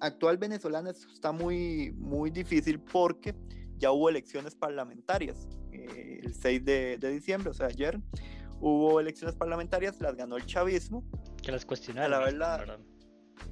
[0.00, 3.34] actual venezolana está muy, muy difícil porque
[3.76, 8.00] ya hubo elecciones parlamentarias eh, el 6 de, diciembre, o sea, ayer
[8.60, 11.04] hubo elecciones parlamentarias, las ganó el chavismo.
[11.42, 12.10] Que las cuestionaron.
[12.10, 12.78] La verdad,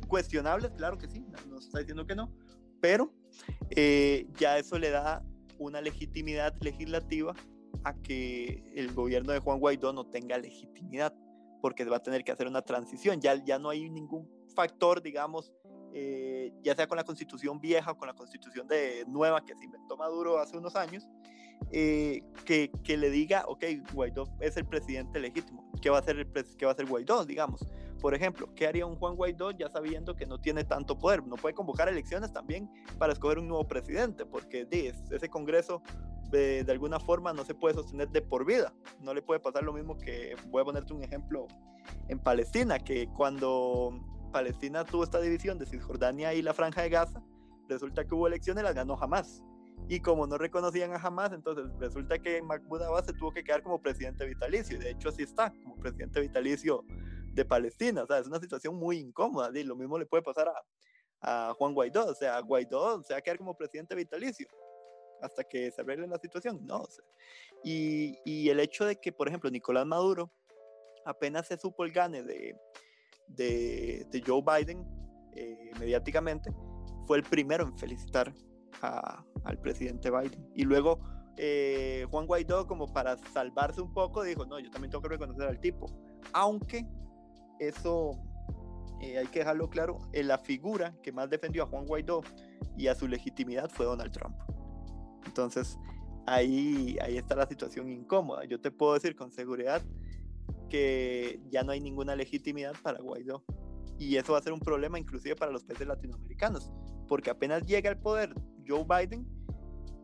[0.09, 2.33] cuestionables, claro que sí, no, está diciendo que no,
[2.81, 3.13] pero
[3.71, 5.25] eh, ya eso le da
[5.59, 7.35] una legitimidad legislativa
[7.85, 11.15] a que el gobierno de Juan Guaidó no tenga legitimidad,
[11.63, 15.53] porque va a tener que hacer una transición, ya, ya no hay ningún factor, digamos,
[15.99, 19.65] eh, ya sea con la constitución vieja o con la constitución de, nueva que se
[19.65, 21.09] inventó Maduro hace unos años,
[21.71, 26.19] eh, que, que, le diga, ok, Guaidó es el presidente legítimo, ¿qué va a hacer,
[26.19, 27.67] el, qué va a hacer Guaidó, digamos?
[27.99, 31.27] Por ejemplo, ¿qué haría un Juan Guaidó ya sabiendo que no tiene tanto poder?
[31.27, 35.81] No puede convocar elecciones también para escoger un nuevo presidente, porque ese Congreso
[36.31, 38.75] de, de, alguna forma no se puede sostener de por vida.
[39.01, 41.47] No le puede pasar lo mismo que, voy a ponerte un ejemplo,
[42.09, 43.99] en Palestina, que cuando
[44.37, 47.23] Palestina tuvo esta división de Cisjordania y la Franja de Gaza,
[47.71, 49.43] resulta que hubo elecciones y las ganó Hamas.
[49.89, 53.63] Y como no reconocían a Hamas, entonces resulta que Mahmoud Abbas se tuvo que quedar
[53.63, 54.77] como presidente vitalicio.
[54.77, 56.85] Y de hecho así está, como presidente vitalicio
[57.33, 58.03] de Palestina.
[58.03, 59.51] O sea, es una situación muy incómoda.
[59.59, 62.05] Y lo mismo le puede pasar a, a Juan Guaidó.
[62.05, 64.49] O sea, Guaidó se va a quedar como presidente vitalicio
[65.23, 66.61] hasta que se arregle la situación.
[66.67, 66.87] No,
[67.65, 70.31] y, y, el hecho de que, por ejemplo, Nicolás Maduro
[71.07, 72.55] apenas se supo el gane de,
[73.29, 74.85] de, Joe Biden
[75.35, 76.53] eh, mediáticamente,
[77.07, 78.33] fue el primero en felicitar
[78.83, 80.51] al presidente Biden.
[80.55, 81.01] Y luego
[81.37, 85.47] eh, Juan Guaidó, como para salvarse un poco, dijo, no, yo también tengo que reconocer
[85.49, 85.87] al tipo.
[86.33, 86.87] Aunque
[87.59, 88.19] eso
[89.01, 92.23] eh, hay que dejarlo claro, la figura que más defendió a Juan Guaidó
[92.77, 94.37] y a su legitimidad fue Donald Trump.
[95.27, 95.79] Entonces,
[96.27, 98.45] ahí, ahí está la situación incómoda.
[98.45, 99.83] Yo te puedo decir con seguridad
[100.69, 103.45] que ya no hay ninguna legitimidad para Guaidó.
[103.99, 106.71] Y eso va a ser un problema inclusive para los países latinoamericanos,
[107.09, 108.35] porque apenas llega al poder
[108.67, 109.27] Joe Biden,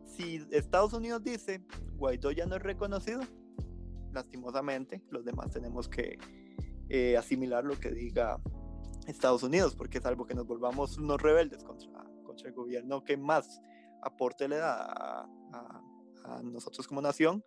[0.05, 1.63] si Estados Unidos dice
[1.95, 3.21] Guaidó ya no es reconocido,
[4.11, 6.17] lastimosamente los demás tenemos que
[6.89, 8.39] eh, asimilar lo que diga
[9.07, 13.61] Estados Unidos, porque salvo que nos volvamos unos rebeldes contra, contra el gobierno que más
[14.01, 15.27] aporte le da a,
[16.25, 17.43] a, nosotros como nación,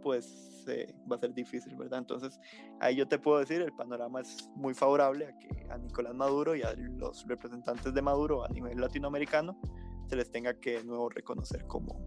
[0.00, 2.00] pues eh, va a ser difícil, ¿verdad?
[2.00, 2.38] Entonces,
[2.80, 6.54] ahí yo te puedo decir, el panorama es muy favorable a que a Nicolás Maduro
[6.54, 9.58] y a los representantes de Maduro a nivel latinoamericano
[10.08, 12.00] se les tenga que de nuevo reconocer como,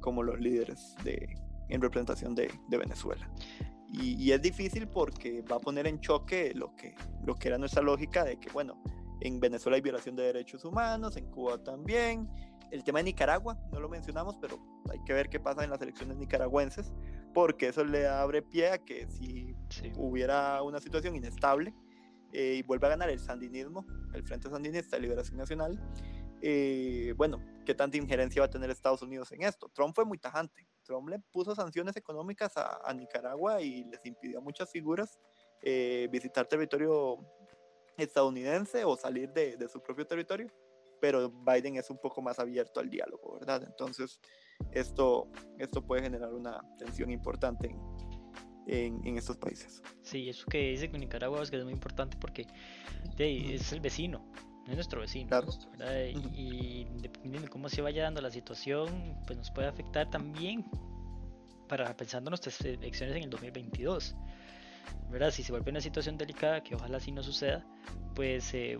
[0.00, 1.34] como los líderes de,
[1.68, 3.30] en representación de, de Venezuela.
[3.92, 6.94] Y, y, es difícil porque va a poner en choque lo que,
[7.24, 8.80] lo que era nuestra lógica de que, bueno,
[9.20, 12.28] en Venezuela hay violación de derechos humanos, en Cuba también,
[12.70, 14.58] el tema de Nicaragua, no lo mencionamos, pero
[14.90, 16.92] hay que ver qué pasa en las elecciones nicaragüenses,
[17.34, 19.54] porque eso le abre pie a que si
[19.96, 21.74] hubiera una situación inestable
[22.32, 25.80] eh, y vuelve a ganar el sandinismo, el Frente Sandinista de Liberación Nacional,
[26.42, 29.68] eh, bueno, ¿qué tanta injerencia va a tener Estados Unidos en esto?
[29.74, 30.66] Trump fue muy tajante.
[30.82, 35.18] Trump le puso sanciones económicas a, Nicaragua y les impidió a muchas figuras
[35.62, 37.18] eh, visitar territorio
[37.96, 40.50] estadounidense o salir de, de su propio territorio
[41.00, 43.62] pero Biden es un poco más abierto al diálogo, ¿verdad?
[43.66, 44.20] Entonces,
[44.72, 45.28] esto,
[45.58, 47.74] esto puede generar una tensión importante
[48.66, 49.82] en, en, estos países.
[50.02, 52.46] Sí, eso que dice con Nicaragua es que es muy importante porque
[53.18, 54.30] es el vecino,
[54.68, 55.28] es nuestro vecino.
[55.28, 55.48] Claro.
[56.34, 60.64] Y, dependiendo de cómo se vaya dando la situación, pues nos puede afectar también
[61.68, 64.14] para pensando en nuestras elecciones en el 2022.
[65.10, 65.30] ¿verdad?
[65.30, 67.66] Si se vuelve una situación delicada, que ojalá así no suceda,
[68.14, 68.78] pues eh,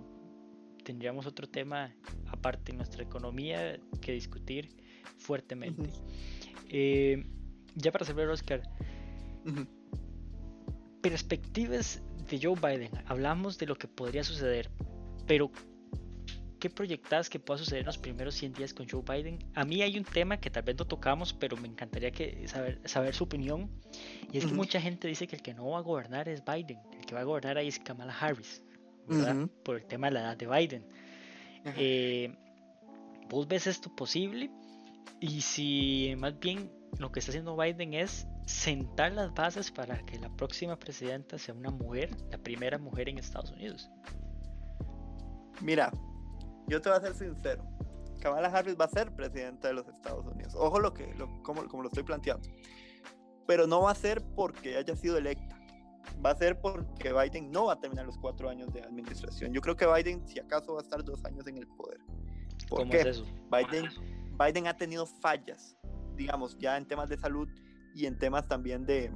[0.91, 1.95] tendríamos otro tema
[2.27, 4.75] aparte nuestra economía que discutir
[5.19, 5.89] fuertemente.
[6.69, 7.25] Eh,
[7.77, 8.61] ya para cerrar, Oscar,
[11.01, 12.91] perspectivas de Joe Biden.
[13.07, 14.69] Hablamos de lo que podría suceder,
[15.29, 15.53] pero
[16.59, 19.39] ¿qué proyectas que pueda suceder en los primeros 100 días con Joe Biden?
[19.55, 22.81] A mí hay un tema que tal vez no tocamos, pero me encantaría que saber,
[22.85, 23.71] saber su opinión.
[24.33, 26.81] Y es que mucha gente dice que el que no va a gobernar es Biden,
[26.99, 28.65] el que va a gobernar ahí es Kamala Harris
[29.65, 30.87] por el tema de la edad de Biden.
[31.77, 32.35] Eh,
[33.29, 34.51] ¿Vos ves esto posible?
[35.21, 40.19] Y si más bien lo que está haciendo Biden es sentar las bases para que
[40.19, 43.89] la próxima presidenta sea una mujer, la primera mujer en Estados Unidos.
[45.61, 45.93] Mira,
[46.67, 47.63] yo te voy a ser sincero.
[48.21, 50.55] Kamala Harris va a ser presidenta de los Estados Unidos.
[50.57, 52.49] Ojo lo que, como, como lo estoy planteando.
[53.47, 55.60] Pero no va a ser porque haya sido electa
[56.25, 59.53] va a ser porque Biden no va a terminar los cuatro años de administración.
[59.53, 61.99] Yo creo que Biden, si acaso, va a estar dos años en el poder.
[62.69, 63.01] ¿Por qué?
[63.01, 63.25] eso?
[63.51, 63.89] Biden,
[64.39, 65.77] Biden ha tenido fallas,
[66.17, 67.49] digamos, ya en temas de salud
[67.95, 69.11] y en temas también de,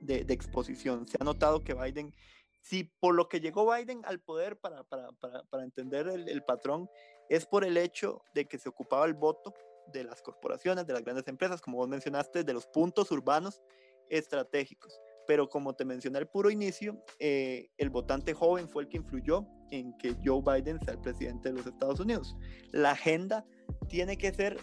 [0.00, 1.06] de, exposición.
[1.06, 2.14] Se ha notado que Biden,
[2.60, 6.42] si por lo que llegó Biden al poder, para, para, para, para entender el, el
[6.42, 6.88] patrón,
[7.28, 9.54] es por el hecho de que se ocupaba el voto
[9.92, 13.62] de las corporaciones, de las grandes empresas, como vos mencionaste, de los puntos urbanos
[14.10, 18.98] estratégicos pero como te mencioné al puro inicio, eh, el votante joven fue el que
[18.98, 22.36] influyó en que Joe Biden sea el presidente de los Estados Unidos.
[22.72, 23.44] La agenda
[23.88, 24.58] tiene que ser,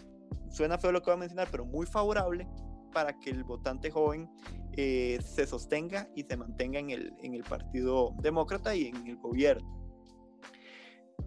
[0.50, 2.48] suena feo lo que voy a mencionar, pero muy favorable
[2.94, 4.30] para que el votante joven
[4.74, 9.18] eh, se sostenga y se mantenga en el, en el Partido Demócrata y en el
[9.18, 9.82] gobierno.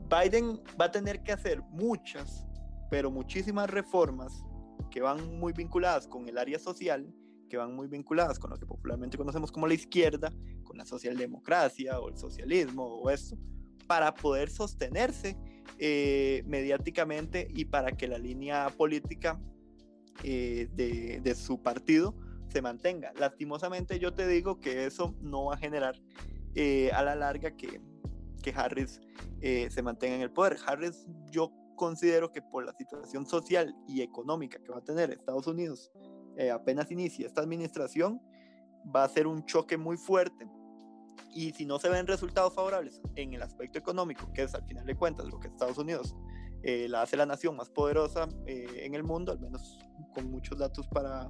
[0.09, 2.47] Biden va a tener que hacer muchas,
[2.91, 4.45] pero muchísimas reformas
[4.91, 7.13] que van muy vinculadas con el área social
[7.49, 10.33] que van muy vinculadas con lo que popularmente conocemos como la izquierda,
[10.65, 13.37] con la socialdemocracia o el socialismo o esto,
[13.87, 15.37] para poder sostenerse
[15.79, 19.41] eh, mediáticamente y para que la línea política
[20.23, 22.15] eh, de, de, su partido
[22.49, 23.13] se mantenga.
[23.19, 26.01] Lastimosamente yo te digo que eso no va a generar
[26.55, 27.81] eh, a la larga que,
[28.43, 29.01] que Harris
[29.41, 30.57] se mantenga en el poder.
[30.67, 35.47] Harris yo considero que por la situación social y económica que va a tener Estados
[35.47, 35.93] Unidos
[36.53, 38.21] apenas inicia esta administración,
[38.95, 40.49] va a ser un choque muy fuerte
[41.35, 44.87] y si no se ven resultados favorables en el aspecto económico, que es al final
[44.87, 46.15] de cuentas lo que Estados Unidos
[46.63, 49.79] eh, la hace la nación más poderosa eh, en el mundo, al menos
[50.15, 51.29] con muchos datos para,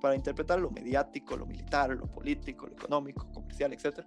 [0.00, 4.00] para interpretar lo mediático, lo militar, lo político, lo económico, comercial, etc.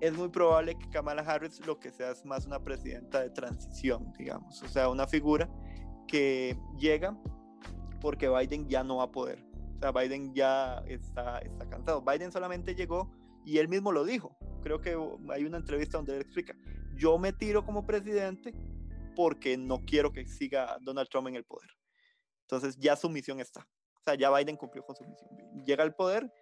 [0.00, 4.12] Es muy probable que Kamala Harris lo que sea es más una presidenta de transición,
[4.16, 5.50] digamos, o sea, una figura
[6.06, 7.18] que llega
[8.00, 9.44] porque Biden ya no va a poder.
[9.76, 12.02] O sea, Biden ya está, está cansado.
[12.02, 13.10] Biden solamente llegó
[13.44, 14.36] y él mismo lo dijo.
[14.62, 14.96] Creo que
[15.30, 16.54] hay una entrevista donde él explica,
[16.96, 18.54] yo me tiro como presidente
[19.16, 21.70] porque no quiero que siga Donald Trump en el poder.
[22.42, 23.60] Entonces ya su misión está.
[23.60, 25.30] O sea, ya Biden cumplió con su misión.
[25.64, 26.32] Llega al poder,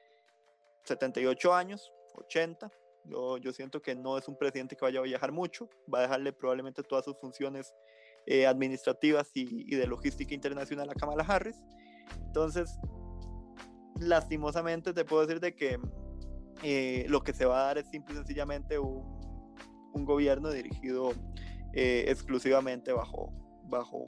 [0.84, 2.70] 78 años, 80.
[3.04, 5.68] Yo, yo siento que no es un presidente que vaya a viajar mucho.
[5.92, 7.74] Va a dejarle probablemente todas sus funciones
[8.30, 11.62] eh, administrativas y, de logística internacional a Kamala Harris.
[12.26, 12.78] Entonces,
[13.98, 15.78] lastimosamente te puedo decir de que
[16.62, 19.16] eh, lo que se va a dar es simple y sencillamente un,
[20.04, 21.12] gobierno dirigido
[21.72, 23.32] eh, exclusivamente bajo,
[23.64, 24.04] bajo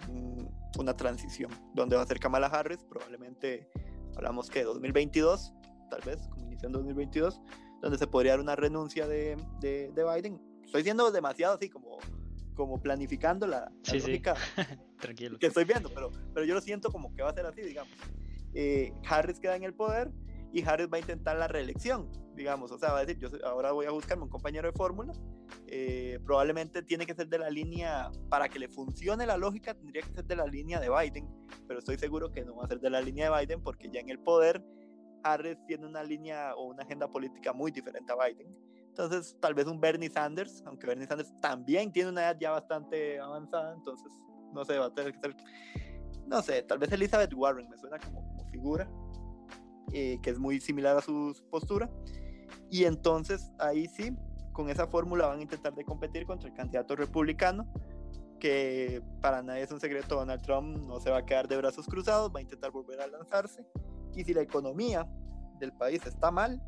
[0.78, 3.68] una transición, donde va a ser Kamala Harris, probablemente
[4.16, 5.52] hablamos que 2022,
[5.90, 7.40] tal vez, como iniciando 2022,
[7.80, 10.40] donde se podría dar una renuncia de, de, Biden.
[10.64, 11.89] Estoy siendo demasiado así como,
[12.61, 14.34] como planificando la, lógica
[15.00, 15.38] Tranquilo.
[15.38, 17.92] que estoy viendo, pero, pero yo lo siento como que va a ser así, digamos.
[18.52, 20.11] Eh, Harris queda en el poder
[20.52, 23.72] y Harris va a intentar la reelección digamos, o sea, va a decir, yo ahora
[23.72, 25.12] voy a buscarme un compañero de fórmula,
[25.66, 30.02] eh, probablemente tiene que ser de la línea, para que le funcione la lógica, tendría
[30.02, 31.28] que ser de la línea de Biden,
[31.66, 34.00] pero estoy seguro que no va a ser de la línea de Biden porque ya
[34.00, 34.64] en el poder
[35.22, 38.56] Harris tiene una línea o una agenda política muy diferente a Biden.
[38.91, 43.20] Entonces, tal vez un Bernie Sanders, aunque Bernie Sanders también tiene una edad ya bastante
[43.20, 44.12] avanzada, entonces,
[44.53, 45.36] no sé, va a tener que ser,
[46.26, 48.91] no sé, tal vez Elizabeth Warren me suena como, como figura,
[49.93, 51.88] eh, que es muy similar a su postura.
[52.68, 54.12] Y entonces ahí sí,
[54.53, 57.72] con esa fórmula van a intentar de competir contra el candidato republicano,
[58.41, 61.86] que para nadie es un secreto, Donald Trump no se va a quedar de brazos
[61.86, 63.64] cruzados, va a intentar volver a lanzarse.
[64.16, 65.07] Y si la economía
[65.61, 66.61] del país está mal,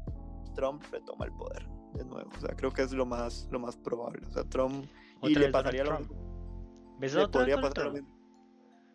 [0.55, 2.31] Trump retoma el poder de nuevo.
[2.37, 4.27] O sea, creo que es lo más, lo más probable.
[4.27, 4.87] O sea, Trump...
[5.23, 6.97] Y le pasaría lo mismo.
[7.01, 8.23] Le podría pasar lo mismo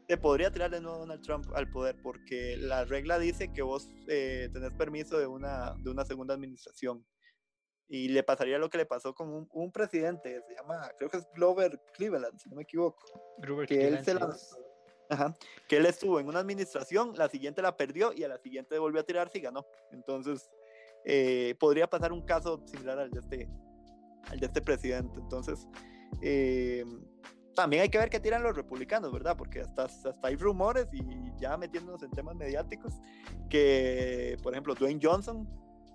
[0.07, 3.89] te podría tirar de nuevo Donald Trump al poder porque la regla dice que vos
[4.07, 7.05] eh, tenés permiso de una, de una segunda administración.
[7.89, 11.17] Y le pasaría lo que le pasó con un, un presidente, se llama, creo que
[11.17, 12.97] es Glover Cleveland, si no me equivoco.
[13.67, 13.99] que él
[15.09, 15.33] Ajá,
[15.69, 18.99] que él estuvo en una administración, la siguiente la perdió y a la siguiente volvió
[18.99, 19.65] a tirarse y ganó.
[19.93, 20.49] Entonces,
[21.09, 23.49] eh, podría pasar un caso similar al de este,
[24.29, 25.17] al de este presidente.
[25.17, 25.65] Entonces,
[26.21, 26.83] eh,
[27.55, 29.37] también hay que ver qué tiran los republicanos, ¿verdad?
[29.37, 31.01] Porque hasta, hasta hay rumores y
[31.39, 32.93] ya metiéndonos en temas mediáticos
[33.49, 35.47] que, por ejemplo, Dwayne Johnson,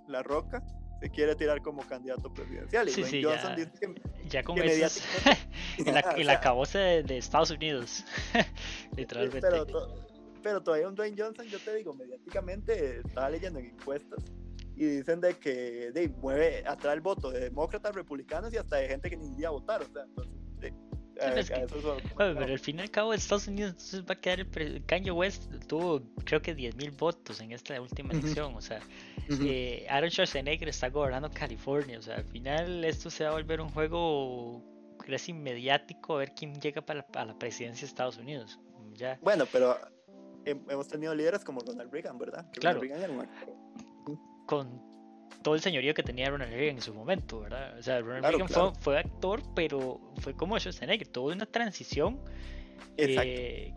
[0.08, 0.64] La Roca,
[0.98, 2.88] se quiere tirar como candidato presidencial.
[2.88, 7.50] Y Dwayne Johnson ya, dice que, ya con que en, la, en la de, Estados
[7.50, 8.02] Unidos,
[8.96, 9.46] literalmente.
[10.42, 14.24] Pero, todavía un Dwayne Johnson, yo te digo, mediáticamente estaba leyendo en encuestas
[14.83, 18.89] y dicen de que de, mueve, atrae el voto de demócratas, republicanos y hasta de
[18.89, 19.83] gente que ni iría a votar.
[19.83, 20.05] O sea,
[21.20, 21.53] entonces,
[22.16, 26.03] pero al fin y al cabo Estados Unidos va a quedar el Kanye West tuvo
[26.24, 28.80] creo que 10.000 votos en esta última elección, o sea,
[29.28, 33.61] eh, Aaron Schwarzenegger está gobernando California, o sea, al final esto se va a volver
[33.61, 34.62] un juego
[35.07, 38.59] casi mediático a ver quién llega para la, la presidencia de Estados Unidos.
[38.95, 39.18] Ya.
[39.22, 39.76] Bueno, pero
[40.45, 42.47] hemos tenido líderes como Ronald Reagan, ¿verdad?
[42.53, 42.80] claro.
[44.53, 44.82] Con
[45.42, 47.78] todo el señorío que tenía Ronald Reagan en su momento, ¿verdad?
[47.78, 52.20] O sea, Ronald Reagan Fue, actor, pero fue como Schwarzenegger, tuvo una transición.
[52.98, 53.72] Eh,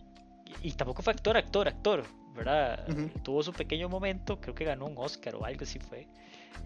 [0.61, 2.03] y tampoco fue actor, actor, actor,
[2.35, 2.85] ¿verdad?
[3.23, 6.09] Tuvo su pequeño momento, creo que ganó un Oscar o algo así fue.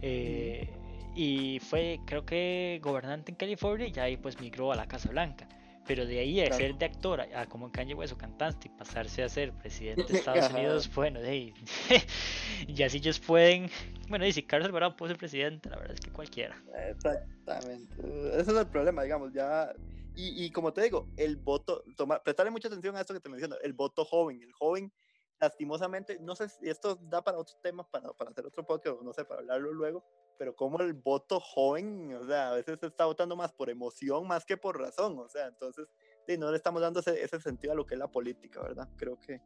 [0.02, 0.68] Eh,
[1.16, 5.48] y fue, creo que, gobernante en California y ahí pues migró a la Casa Blanca.
[5.86, 8.78] Pero de ahí a ser de actor, a, como en Kanye West o cantante, y
[8.78, 11.54] pasarse a ser presidente de Estados Unidos, bueno, ahí,
[12.68, 13.72] y así ellos pueden,
[14.10, 16.62] bueno, y si Carlos Alvarado puede ser presidente, la verdad es que cualquiera.
[16.90, 17.96] Exactamente,
[18.34, 19.74] ese es el problema, digamos, ya,
[20.16, 23.30] y, y como te digo, el voto, toma, prestarle mucha atención a esto que te
[23.30, 24.92] menciono, el voto joven, el joven
[25.40, 29.14] lastimosamente, no sé si esto da para otro tema, para, para hacer otro podcast, no
[29.14, 30.04] sé, para hablarlo luego,
[30.38, 34.28] pero como el voto joven, o sea, a veces se está votando más por emoción
[34.28, 35.88] más que por razón, o sea, entonces
[36.28, 38.90] sí, no le estamos dando ese, ese, sentido a lo que es la política, ¿verdad?
[38.98, 39.42] Creo que,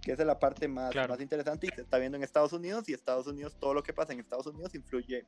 [0.00, 2.88] que esa es la parte más, más interesante y se está viendo en Estados Unidos
[2.88, 5.26] y Estados Unidos, todo lo que pasa en Estados Unidos influye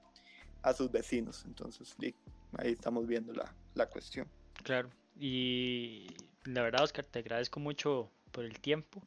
[0.62, 2.14] a sus vecinos, entonces sí,
[2.56, 4.26] ahí estamos viendo la, la cuestión.
[4.62, 6.06] Claro, y
[6.44, 9.06] la verdad, Oscar, te agradezco mucho por el tiempo.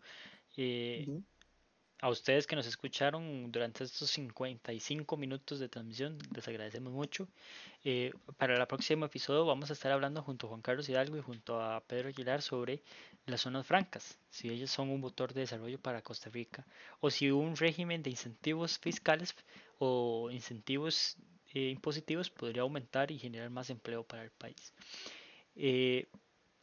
[0.56, 1.06] Eh,
[2.00, 7.28] a ustedes que nos escucharon durante estos 55 minutos de transmisión, les agradecemos mucho.
[7.84, 11.22] Eh, para el próximo episodio vamos a estar hablando junto a Juan Carlos Hidalgo y
[11.22, 12.82] junto a Pedro Aguilar sobre
[13.26, 16.66] las zonas francas, si ellos son un motor de desarrollo para Costa Rica
[17.00, 19.36] o si un régimen de incentivos fiscales
[19.80, 21.18] o incentivos
[21.54, 24.74] eh, impositivos podría aumentar y generar más empleo para el país.
[25.56, 26.08] Eh,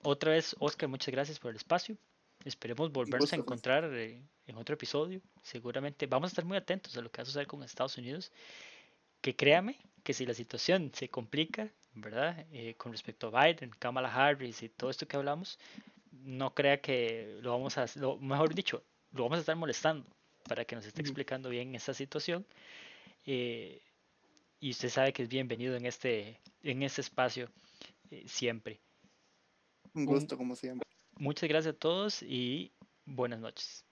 [0.02, 1.96] otra vez, Oscar, muchas gracias por el espacio.
[2.44, 5.20] Esperemos volvernos a encontrar eh, en otro episodio.
[5.42, 8.32] Seguramente vamos a estar muy atentos a lo que va a suceder con Estados Unidos.
[9.20, 12.46] Que créame que si la situación se complica, ¿verdad?
[12.52, 15.58] Eh, con respecto a Biden, Kamala Harris y todo esto que hablamos,
[16.10, 18.82] no crea que lo vamos a, lo, mejor dicho,
[19.12, 20.06] lo vamos a estar molestando
[20.48, 22.46] para que nos esté explicando bien esta situación.
[23.26, 23.80] Eh,
[24.60, 27.50] y usted sabe que es bienvenido en este, en este espacio
[28.26, 28.80] siempre.
[29.94, 30.86] Un gusto, como siempre.
[31.18, 32.72] Muchas gracias a todos y
[33.04, 33.84] buenas noches.